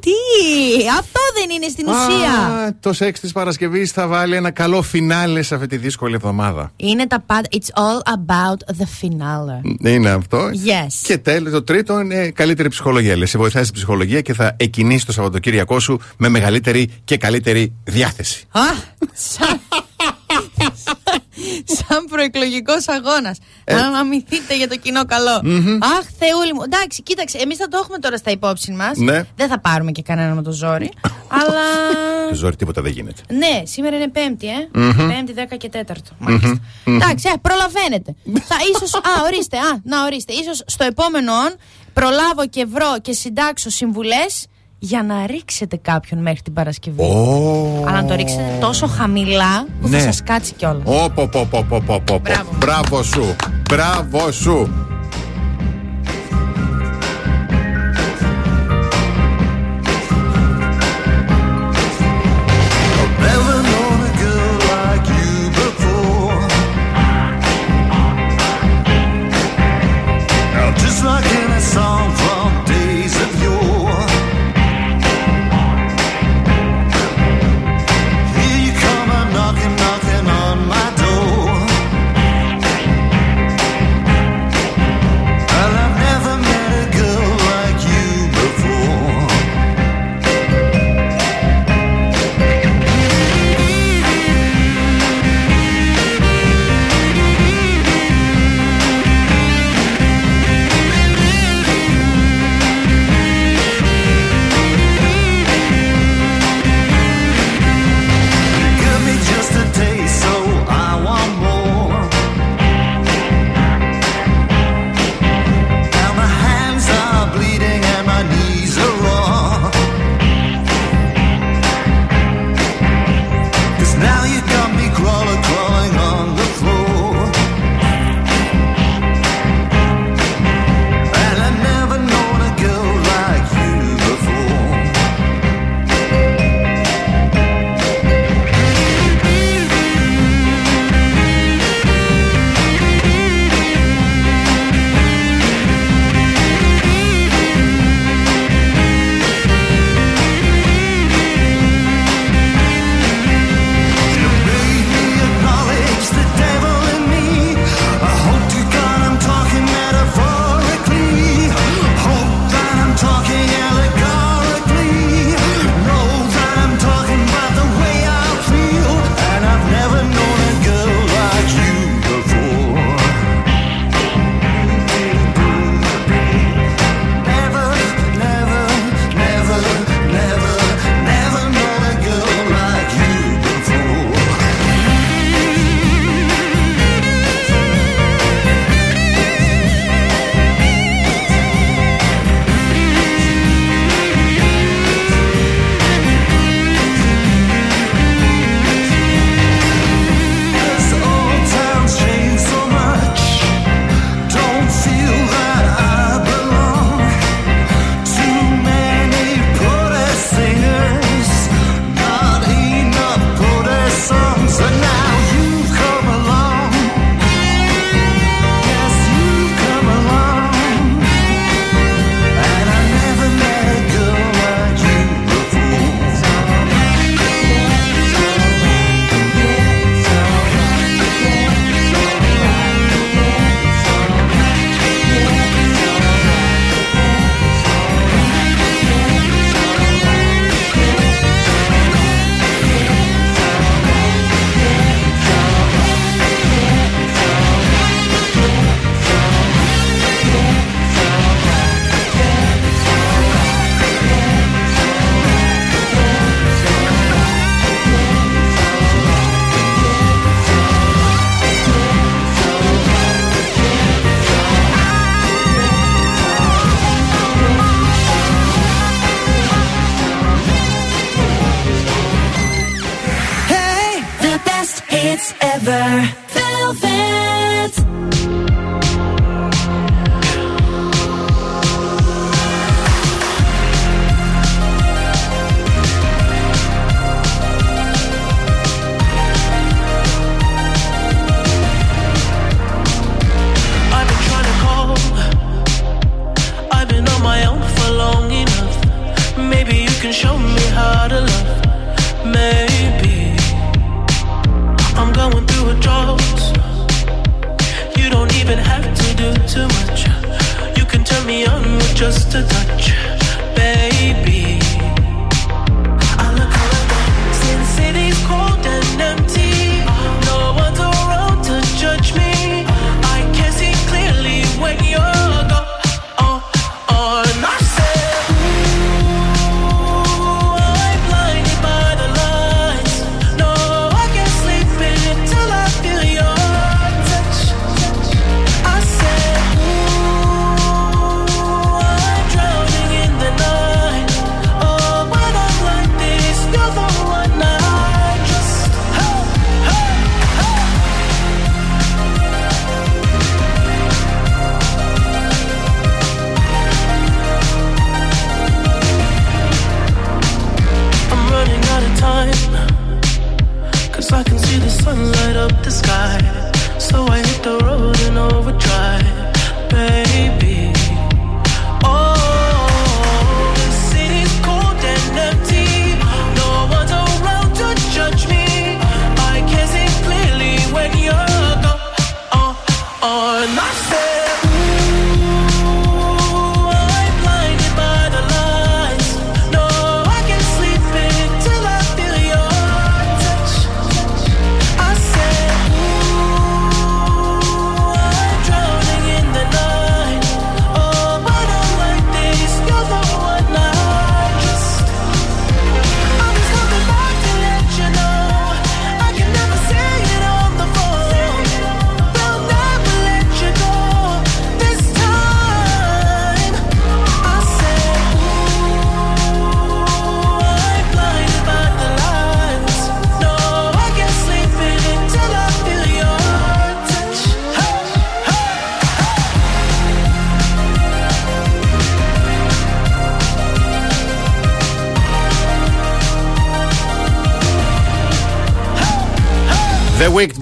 [0.00, 0.10] Τι,
[0.98, 2.32] αυτό δεν είναι στην ουσία.
[2.90, 6.72] Α, το σεξ της Παρασκευής θα βάλει ένα καλό φινάλε σε αυτή τη δύσκολη εβδομάδα.
[6.76, 7.48] Είναι τα πάντα.
[7.52, 9.86] It's all about the finale.
[9.86, 10.48] Είναι αυτό.
[10.48, 10.92] Yes.
[11.02, 13.16] Και τέλος, το τρίτο είναι καλύτερη ψυχολογία.
[13.16, 17.72] Λέει, σε βοηθάει στην ψυχολογία και θα εκκινήσει το Σαββατοκύριακό σου με μεγαλύτερη και καλύτερη
[17.84, 18.44] διάθεση.
[21.64, 23.38] σαν προεκλογικός αγώνας.
[23.64, 23.74] Ε.
[23.74, 25.40] Να αμυνθείτε για το κοινό καλό.
[25.44, 25.78] Mm-hmm.
[25.80, 26.62] Αχ, Θεούλη μου.
[26.64, 28.98] Εντάξει, κοίταξε, εμείς θα το έχουμε τώρα στα υπόψη μας.
[28.98, 29.24] Ναι.
[29.36, 30.90] Δεν θα πάρουμε και κανένα με το ζόρι.
[31.40, 31.66] αλλά.
[32.28, 33.22] Το ζόρι τίποτα δεν γίνεται.
[33.28, 34.68] Ναι, σήμερα είναι Πέμπτη, ε.
[34.74, 35.12] Mm-hmm.
[35.26, 35.94] Πέμπτη, 10 και 4.
[36.18, 36.94] μαλιστα mm-hmm.
[36.94, 38.14] Εντάξει, ε, προλαβαίνετε.
[38.24, 38.98] θα ίσω.
[39.10, 40.32] Α, ορίστε, α, να ορίστε.
[40.32, 41.32] σω στο επόμενο
[41.92, 44.46] προλάβω και βρω και συντάξω συμβουλές
[44.82, 47.02] για να ρίξετε κάποιον μέχρι την Παρασκευή.
[47.86, 49.98] Αλλά να το ρίξετε τόσο χαμηλά που ναι.
[49.98, 50.82] θα σας κάτσει κιόλας.
[50.84, 52.56] Όπω, oh, Μπράβο.
[52.58, 53.36] Μπράβο σου.
[53.68, 54.89] Μπράβο σου.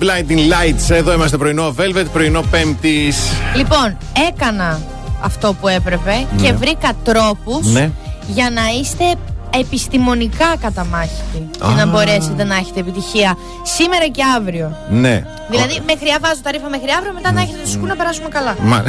[0.00, 0.90] Blinding Lights.
[0.90, 3.16] Εδώ είμαστε πρωινό Velvet, πρωινό Πέμπτης.
[3.56, 3.96] Λοιπόν,
[4.28, 4.80] έκανα
[5.22, 7.90] αυτό που έπρεπε και βρήκα τρόπους Ναι.
[8.26, 9.04] για να είστε
[9.50, 11.86] επιστημονικά καταμάχητοι και να Α.
[11.86, 14.76] μπορέσετε να έχετε επιτυχία σήμερα και αύριο.
[14.90, 15.22] Ναι.
[15.50, 18.56] Δηλαδή, μέχρι βάζω τα ρήφα μέχρι αύριο, μετά να έχετε το σκού να περάσουμε καλά.
[18.62, 18.84] Μα...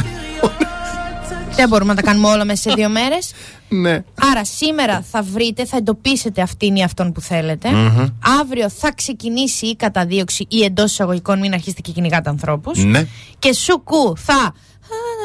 [1.60, 3.32] Δεν μπορούμε να τα κάνουμε όλα μέσα σε δύο μέρες.
[3.68, 4.02] ναι.
[4.30, 7.70] Άρα σήμερα θα βρείτε, θα εντοπίσετε αυτήν ή αυτόν που θέλετε.
[7.70, 8.06] Μμμ.
[8.40, 12.84] Αύριο θα ξεκινήσει η καταδίωξη ή εντός εισαγωγικών, μην αρχίσετε και κυνηγάτε ανθρώπους.
[12.84, 13.06] Ναι.
[13.38, 14.54] Και σουκού θα.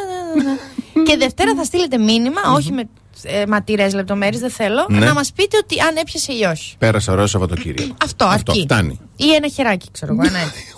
[1.08, 2.84] και Δευτέρα θα στείλετε μήνυμα, όχι με
[3.24, 5.06] ε, ματηρές λεπτομέρειες, δεν θέλω, Ναι.
[5.06, 6.76] να μας πείτε ότι αν έπιασε ή όχι.
[6.78, 7.96] Πέρασα ωραίο Σαββατοκύριακο.
[8.04, 8.64] Αυτό, Αυτό αρκεί.
[8.64, 9.00] φτάνει.
[9.16, 10.22] Ή ένα χεράκι, ξέρω εγώ.
[10.28, 10.64] Ένα έτσι.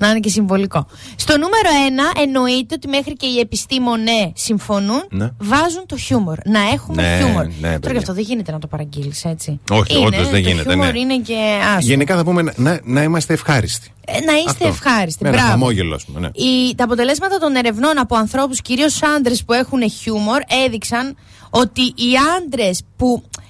[0.00, 0.86] Να είναι και συμβολικό.
[1.16, 1.68] Στο νούμερο
[2.16, 5.28] 1 εννοείται ότι μέχρι και οι επιστήμονε συμφωνούν, Ναι.
[5.38, 6.38] βάζουν το χιούμορ.
[6.44, 7.44] Να έχουμε Ναι, χιούμορ.
[7.44, 7.90] ναι, Τώρα παιδιά.
[7.92, 9.60] και αυτό δεν γίνεται να το παραγγείλεις έτσι.
[9.70, 10.98] Όχι, Είναι, όντως δεν το γίνεται, χιούμορ ναι.
[10.98, 11.80] είναι και άσχημο.
[11.80, 13.90] Γενικά θα πούμε να, να, να είμαστε ευχάριστοι.
[14.06, 14.66] Ε, να είστε Αυτό.
[14.66, 15.22] ευχάριστοι.
[15.22, 15.52] Με ένα Μπράβο.
[15.52, 16.20] χαμόγελο, ας πούμε.
[16.20, 16.26] Ναι.
[16.26, 21.16] Οι, τα αποτελέσματα των ερευνών από ανθρώπους, κυρίως άντρες που έχουν χιούμορ, έδειξαν
[21.50, 23.48] ότι οι άντρες που μπρο-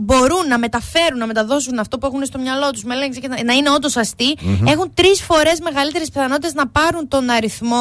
[0.00, 3.44] μπορούν να μεταφέρουν, να μεταδώσουν αυτό που έχουν στο μυαλό τους με λέξη και να,
[3.44, 4.66] να είναι όντως αστείοι, Μμμ.
[4.66, 7.78] έχουν τρεις φορές μεγαλύτερες πιθανότητες να πάρουν τον αριθμό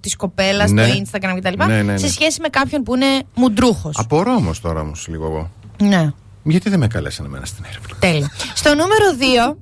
[0.00, 0.86] της κοπέλας Ναι.
[0.88, 1.56] στο Instagram κτλ.
[1.56, 1.96] Ναι, ναι, ναι.
[1.98, 3.96] σε σχέση με κάποιον που είναι μουντρούχος.
[3.98, 5.50] Απορώ όμως τώρα όμως λίγο εγώ.
[5.82, 6.10] Ναι.
[6.42, 8.30] Γιατί δεν με καλέσανε εμένα στην έρευνα; Τέλεια.
[8.54, 9.56] Στο νούμερο 2.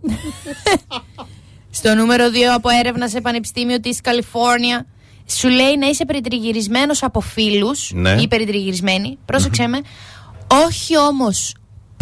[1.70, 4.86] στο νούμερο 2 από έρευνα σε πανεπιστήμιο της Καλιφόρνια.
[5.26, 8.10] Σου λέει να είσαι περιτριγυρισμένος από φίλους Ναι.
[8.20, 9.18] ή περιτριγυρισμένη.
[9.24, 9.80] Πρόσεξε με.
[10.66, 11.54] Όχι όμως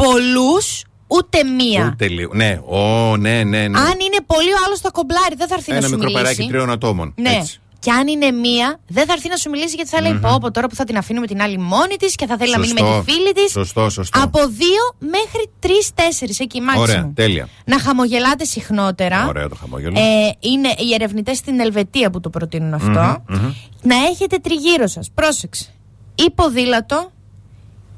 [0.04, 1.90] πολλούς, ούτε μία.
[1.92, 2.34] Ούτε λίγο.
[2.34, 3.78] Ναι, ο, ναι, ναι, ναι.
[3.78, 6.22] Αν είναι πολύ, ο άλλος θα κομπλάρει, δεν θα έρθει να Ένα σου μικρό μιλήσει.
[6.24, 7.14] παράκι τριών ατόμων.
[7.16, 7.30] Ναι.
[7.30, 7.60] Έτσι.
[7.78, 10.20] Και αν είναι μία, δεν θα έρθει να σου μιλήσει γιατί θα λέει: Μμμ.
[10.20, 12.58] Πω, πω τώρα που θα την αφήνουμε την άλλη μόνη της και θα θέλει να
[12.58, 13.02] μείνει με Σωστό.
[13.04, 13.50] τη φίλη της.
[13.50, 14.20] Σωστό, σωστό.
[14.22, 16.80] Από δύο μέχρι τρει-τέσσερι, εκεί maximum.
[16.80, 17.48] Ωραία, τέλεια.
[17.64, 19.26] Να χαμογελάτε συχνότερα.
[19.28, 19.98] Ωραίο το χαμόγελο.
[19.98, 23.22] Ε, είναι οι ερευνητές στην Ελβετία που το προτείνουν αυτό.
[23.28, 23.52] Μμμ, μμμ.
[23.82, 25.10] Να έχετε τριγύρω σας.
[25.14, 25.74] Πρόσεξε.
[26.14, 27.12] Ή ποδήλατο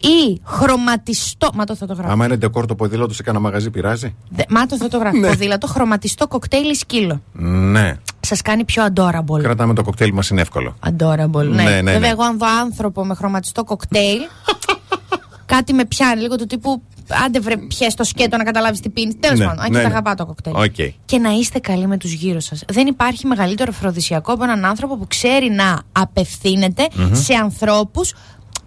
[0.02, 1.50] ή χρωματιστό.
[1.54, 2.12] Μα το θα το γράφω.
[2.12, 5.20] Άμα είναι ντεκόρ το ποδήλατο σε κανένα μαγαζί, πειράζει; Δε- Μα το θα το γράφω.
[5.20, 7.22] Ποδήλατο, χρωματιστό κοκτέιλ ή σκύλο.
[7.72, 7.96] Ναι.
[8.20, 9.42] Σας κάνει πιο adorable.
[9.42, 10.76] Κρατάμε το κοκτέιλ μας είναι εύκολο.
[10.86, 11.62] Adorable, ναι.
[11.62, 11.92] Ναι, ναι, ναι.
[11.92, 14.18] Βέβαια, εγώ αν δω άνθρωπο με χρωματιστό κοκτέιλ,
[15.46, 16.82] κάτι με πιάνει λίγο του τύπου.
[17.26, 19.14] Άντε βρε, πιες το σκέτο να καταλάβεις τι πίνεις.
[19.20, 19.94] Τέλος Ναι, πάντων, αν και ναι, τα ναι.
[19.94, 20.56] αγαπά το κοκτέιλ.
[20.56, 20.74] Οκ.
[21.04, 22.62] Και να είστε καλοί με τους γύρω σας.
[22.68, 27.14] Δεν υπάρχει μεγαλύτερο αφροδισιακό από έναν άνθρωπο που ξέρει να απευθύνεται Μμμ.
[27.14, 28.14] σε ανθρώπους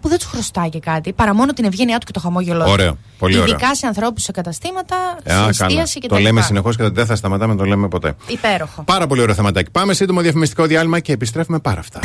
[0.06, 2.70] που δεν τους χρωστάει και κάτι, παρά μόνο την ευγένειά του και το χαμόγελό του.
[2.70, 2.98] Ωραίο.
[3.18, 3.48] Πολύ ωραίο.
[3.48, 5.48] Ειδικά σε ανθρώπους σε καταστήματα, Ε, σε α, καλά.
[5.48, 6.14] εστίαση κτλ.
[6.14, 8.14] Το λέμε συνεχώς και δεν θα σταματάμε, το λέμε ποτέ.
[8.26, 8.82] Υπέροχο.
[8.82, 9.70] Πάρα πολύ ωραίο θεματάκι.
[9.70, 12.00] Πάμε σύντομο διαφημιστικό διάλειμμα και επιστρέφουμε πάρα αυτά.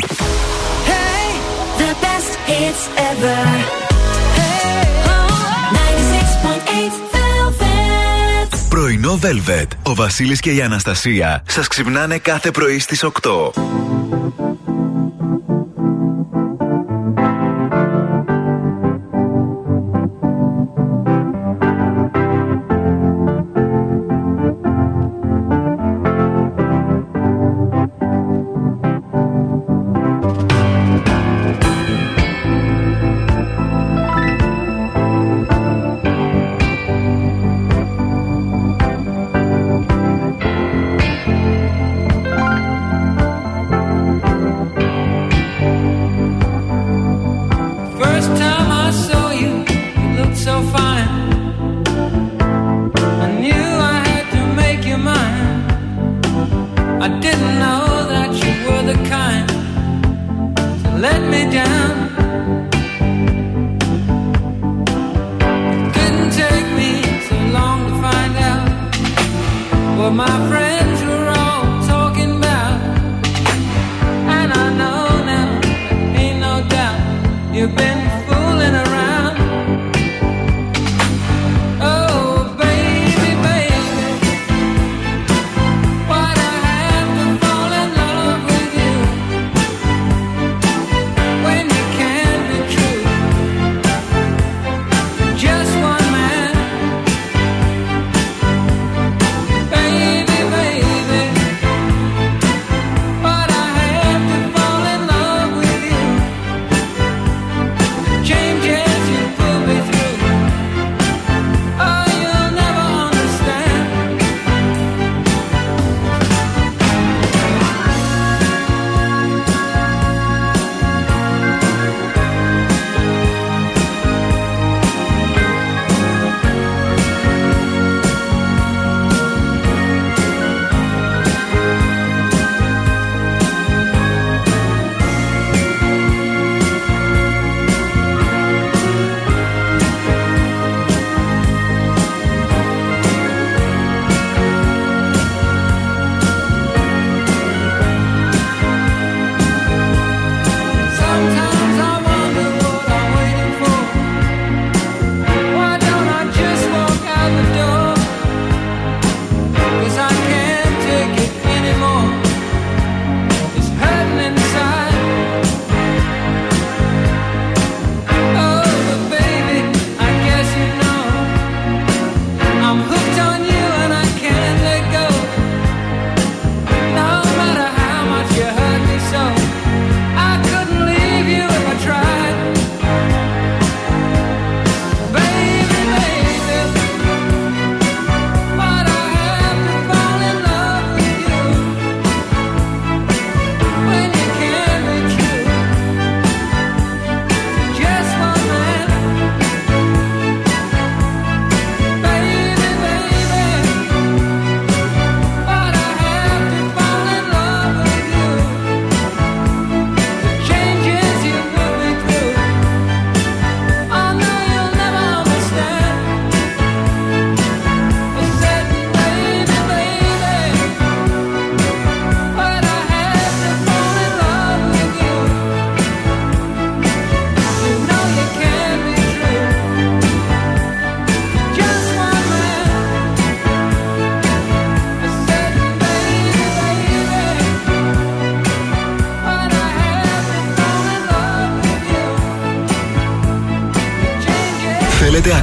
[1.78, 3.46] The best hits ever.
[4.38, 4.86] Hey,
[5.74, 8.58] 96.8 Velvet.
[8.68, 9.66] Πρωινό Velvet.
[9.82, 13.52] Ο Βασίλης και η Αναστασία σας ξυπνάνε κάθε πρωί στις 8.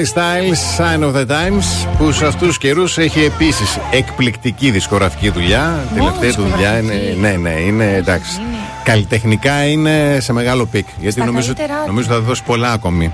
[0.00, 5.30] Harry Styles, Sign of the Times, που σε αυτούς τους καιρούς έχει επίσης εκπληκτική δισκογραφική
[5.30, 5.84] δουλειά.
[5.94, 7.16] Τελευταία του δουλειά είναι.
[7.20, 8.40] Ναι, ναι, είναι εντάξει.
[8.84, 10.86] Καλλιτεχνικά είναι σε μεγάλο peak.
[10.98, 11.86] Γιατί Στα νομίζω, καλύτερά του.
[11.86, 13.12] νομίζω θα δώσει πολλά ακόμη.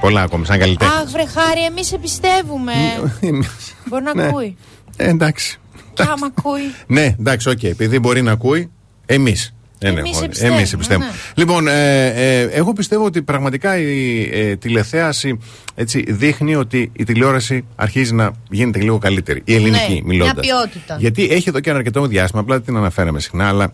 [0.00, 0.94] Πολλά ακόμη, σαν καλλιτέχνη.
[0.94, 2.72] Αχ, βρε Χάρη, εμείς σε πιστεύουμε.
[3.88, 4.24] Μπορεί να Ναι.
[4.26, 4.56] ακούει.
[4.96, 5.58] Ε, εντάξει.
[5.94, 6.74] Και άμα ακούει.
[6.86, 7.62] Ναι, εντάξει, οκ.
[7.62, 8.70] Επειδή μπορεί να ακούει,
[9.06, 9.54] εμείς.
[9.78, 11.06] Εμείς εμπιστεύουμε, Εμείς εμπιστεύουμε.
[11.06, 11.12] ναι.
[11.34, 15.38] Λοιπόν, ε, ε, εγώ πιστεύω ότι πραγματικά η ε, τηλεθέαση
[15.74, 19.42] έτσι, δείχνει ότι η τηλεόραση αρχίζει να γίνεται λίγο καλύτερη.
[19.44, 20.34] Η ελληνική, Ναι, μιλώντας.
[20.34, 20.96] μια ποιότητα.
[21.00, 23.72] Γιατί έχει εδώ και ένα αρκετό διάστημα, απλά δεν την αναφέραμε συχνά, αλλά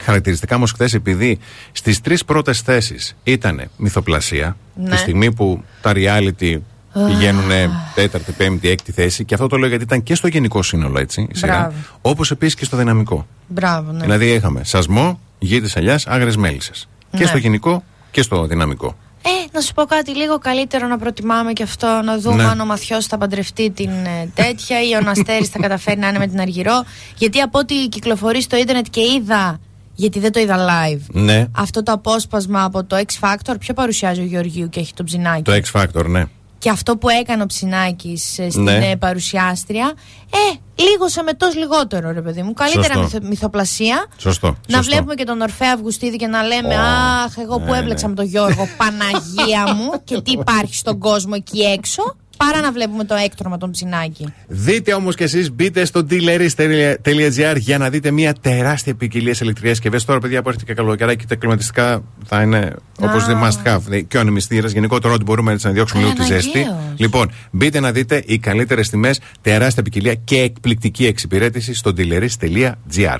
[0.00, 1.38] χαρακτηριστικά όμως χθες, επειδή
[1.72, 4.88] στις τρεις πρώτες θέσεις ήταν μυθοπλασία, Ναι.
[4.90, 6.56] τη στιγμή που τα reality
[6.92, 7.06] Αχ.
[7.06, 7.50] πηγαίνουν
[7.94, 11.26] τέταρτη, πέμπτη, έκτη θέση, και αυτό το λέω γιατί ήταν και στο γενικό σύνολο έτσι,
[11.32, 11.74] η σειρά, Μπράβο.
[12.00, 13.26] όπως επίσης και στο δυναμικό.
[13.46, 14.00] Μπράβο, ναι.
[14.00, 16.88] Δηλαδή είχαμε σασμό, γη της ελιάς, άγρε μέλισσες.
[17.10, 17.26] Και Ναι.
[17.26, 18.96] στο γενικό και στο δυναμικό.
[19.22, 22.48] Ε, να σου πω κάτι λίγο καλύτερο να προτιμάμε και αυτό, να δούμε Ναι.
[22.48, 26.18] αν ο Μαθιός θα παντρευτεί την ε, τέτοια ή ο Ναστέρης θα καταφέρει να είναι
[26.18, 26.84] με την Αργυρό.
[27.16, 29.58] Γιατί από ό,τι κυκλοφορεί στο ίντερνετ και είδα,
[29.94, 31.46] γιατί δεν το είδα live, Ναι.
[31.52, 35.42] αυτό το απόσπασμα από το X Factor, ποιο παρουσιάζει ο Γεωργίου και έχει το ψινάκι;
[35.42, 36.24] Το X Factor, ναι.
[36.58, 38.90] Και αυτό που έκανε ο Ψινάκης στην Ναι.
[38.90, 39.92] ε, παρουσιάστρια.
[40.30, 42.52] Ε, λίγο σε μετός λιγότερο, ρε παιδί μου.
[42.52, 43.00] Καλύτερα Σωστό.
[43.02, 44.06] μυθο- μυθοπλασία.
[44.16, 44.46] Σωστό.
[44.68, 44.90] Να σωστό.
[44.90, 48.08] βλέπουμε και τον Ορφέα Αυγουστίδη και να λέμε Αχ, εγώ που Ναι, έμπλεξα ναι.
[48.08, 52.16] με τον Γιώργο, Παναγία μου και τι υπάρχει στον κόσμο εκεί έξω.
[52.38, 54.32] Παρά να βλέπουμε το έκτρωμα των ψινάκι.
[54.46, 59.72] Δείτε όμως κι εσείς, μπείτε στο dealeris.gr για να δείτε μια τεράστια ποικιλία σε ηλεκτρικές
[59.72, 60.04] συσκευές.
[60.04, 63.26] Τώρα, παιδιά, που έρχεται και καλοκαιράκι, τα κλιματιστικά θα είναι όπως Α.
[63.26, 63.80] δεν must have.
[63.84, 66.58] Δηλαδή, Και ο ανεμιστήρας, γενικότερα ότι μπορούμε έτσι να διώξουμε λίγο τη ζέστη.
[66.58, 66.94] Αναγκαίος.
[66.96, 73.18] Λοιπόν, μπείτε να δείτε οι καλύτερες τιμές, τεράστια ποικιλία και εκπληκτική εξυπηρέτηση στο dealeris.gr.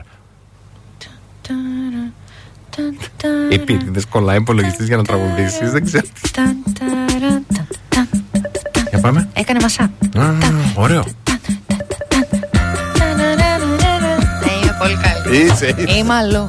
[3.50, 6.06] Επίτηδε κολλάει υπολογιστής για να τραγουδήσεις, δεν ξέρω.
[8.99, 9.28] Για πάμε.
[9.33, 9.83] Έκανε μασά.
[10.18, 10.33] Α,
[10.75, 11.05] ωραίο.
[14.44, 15.36] Ναι, είμαι πολύ καλή.
[15.36, 15.97] Είσαι, είσαι.
[15.99, 16.49] Είμαι αλλού.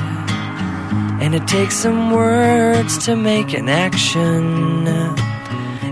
[1.21, 4.87] And it takes some words to make an action.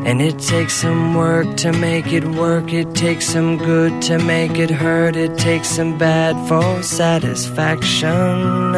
[0.07, 2.73] And it takes some work to make it work.
[2.73, 5.15] It takes some good to make it hurt.
[5.15, 8.73] It takes some bad for satisfaction.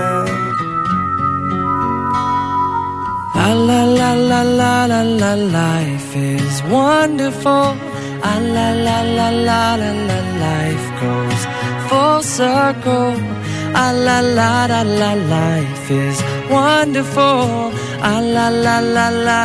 [3.35, 7.77] La la la la la la la life is wonderful.
[8.23, 11.41] Ah la la la la la la life goes
[11.87, 13.40] full circle.
[13.73, 17.71] Ah la la la la life is wonderful.
[18.01, 19.41] Ah la la la la.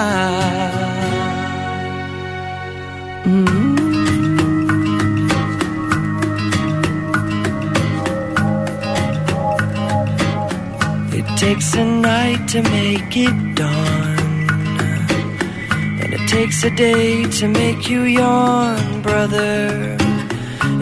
[11.19, 14.19] It takes a night to make it dawn.
[16.01, 20.06] And it takes a day to make you yawn, brother.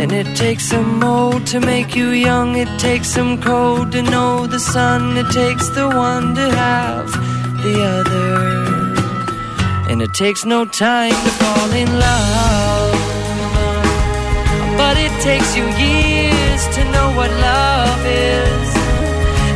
[0.00, 2.56] And it takes some old to make you young.
[2.56, 5.16] It takes some cold to know the sun.
[5.16, 7.10] It takes the one to have
[7.62, 8.64] the other.
[9.88, 12.94] And it takes no time to fall in love.
[14.76, 18.68] But it takes you years to know what love is.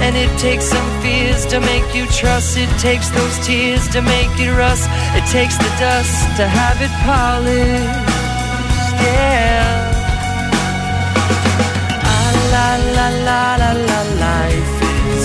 [0.05, 2.57] And it takes some fears to make you trust.
[2.57, 4.89] It takes those tears to make it rust.
[5.18, 8.07] It takes the dust to have it polished.
[9.02, 9.77] Yeah.
[12.97, 14.76] La la la la la life
[15.15, 15.24] is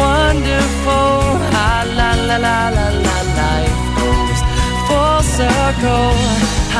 [0.00, 1.18] wonderful.
[1.64, 4.40] Ah, la la la la la life goes
[4.86, 6.14] full circle.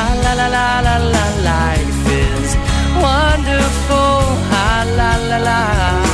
[0.02, 2.50] Ah, la la la la la life is
[3.06, 4.20] wonderful.
[4.62, 5.60] Ah, la la la.
[6.04, 6.11] It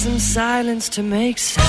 [0.00, 1.66] some silence to make sound.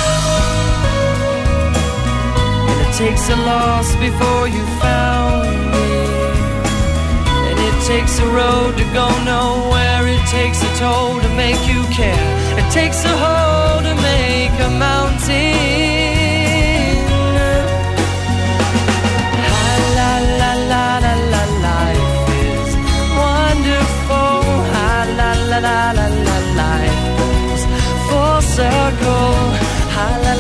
[2.70, 5.92] And it takes a loss before you found me.
[7.50, 10.08] And it takes a road to go nowhere.
[10.08, 12.32] It takes a toll to make you care.
[12.58, 16.01] It takes a hole to make a mountain.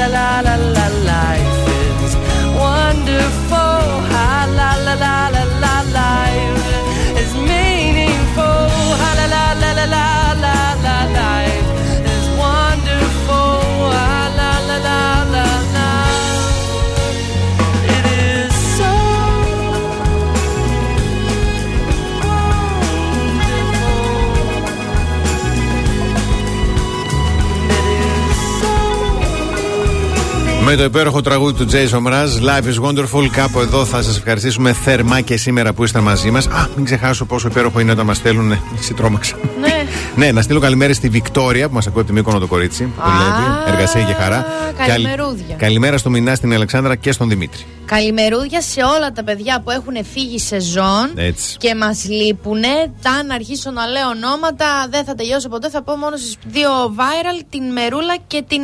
[0.07, 0.80] La la la la
[30.71, 33.27] Με το υπέροχο τραγούδι του Jason Mraz, Life is Wonderful.
[33.31, 36.47] Κάπου εδώ θα σας ευχαριστήσουμε θερμά και σήμερα που είστε μαζί μας.
[36.47, 38.51] Α, μην ξεχάσω πόσο υπέροχο είναι όταν μας στέλνουν.
[38.79, 39.35] Εσύ τρόμαξα.
[39.61, 39.80] Ναι.
[40.15, 42.83] Ναι, να στείλω καλημέρα στη Βικτόρια που μας ακούει από τη Μύκονο το κορίτσι.
[42.83, 43.73] Που δουλεύει.
[43.73, 44.45] Εργασία και χαρά.
[44.87, 45.55] καλημερούδια.
[45.55, 47.65] Καλημέρα στο Μινά, στην Αλεξάνδρα και στον Δημήτρη.
[47.85, 51.57] Καλημερούδια σε όλα τα παιδιά που έχουν φύγει σεζόν Έτσι.
[51.57, 52.91] και μας λείπουνε.
[53.01, 55.69] Τα αν αρχίσω να λέω ονόματα δεν θα τελειώσω ποτέ.
[55.69, 58.61] Θα πω μόνο στις δύο viral, την Μερούλα και την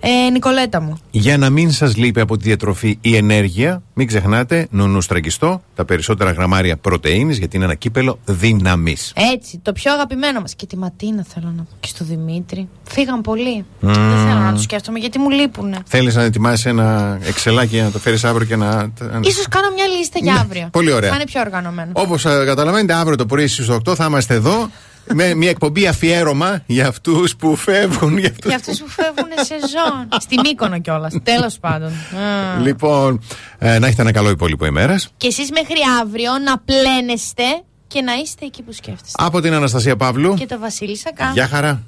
[0.00, 0.98] ε, Νικολέτα μου.
[1.10, 5.84] Για να μην σας λείπει από τη διατροφή η ενέργεια, Μην ξεχνάτε, νουνού στραγγιστό, τα
[5.84, 8.96] περισσότερα γραμμάρια πρωτενη, γιατί είναι ένα κύπελο δύναμη.
[9.34, 10.54] Έτσι, το πιο αγαπημένο μας.
[10.54, 11.68] Και τη Ματίνα θέλω να πω.
[11.80, 12.68] Και στο Δημήτρη.
[12.88, 13.64] Φύγαν πολλοί.
[13.80, 13.92] Μμμ.
[13.92, 15.78] Δεν θέλω να του σκέφτομαι γιατί μου λείπουνε.
[15.86, 18.68] Θέλεις να ετοιμάσεις ένα εξελάκι να το φέρεις αύριο και να.
[18.70, 20.68] σω κάνω μια λίστα για Ναι, αύριο.
[20.72, 21.08] πολύ ωραία.
[21.10, 21.90] Θα είναι πιο οργανωμένο.
[21.94, 24.70] Όπως καταλαβαίνετε, αύριο το πρωί στις 8 θα είμαστε εδώ
[25.14, 28.18] με μια εκπομπή αφιέρωμα για αυτούς που φεύγουν.
[28.18, 30.08] Για αυτούς Για αυτούς που φεύγουν σεζόν.
[30.18, 31.14] Στη Μύκονο κιόλας.
[31.22, 31.88] Τέλος πάντων.
[31.88, 32.60] Α.
[32.62, 33.22] Λοιπόν,
[33.58, 35.08] ε, να έχετε ένα καλό υπόλοιπο ημέρας.
[35.16, 37.42] Και εσείς μέχρι αύριο να πλένεστε
[37.86, 39.24] και να είστε εκεί που σκέφτεστε.
[39.24, 40.34] Από την Αναστασία Παύλου.
[40.34, 41.30] Και το Βασίλη Σακά.
[41.34, 41.82] Γεια χαρά.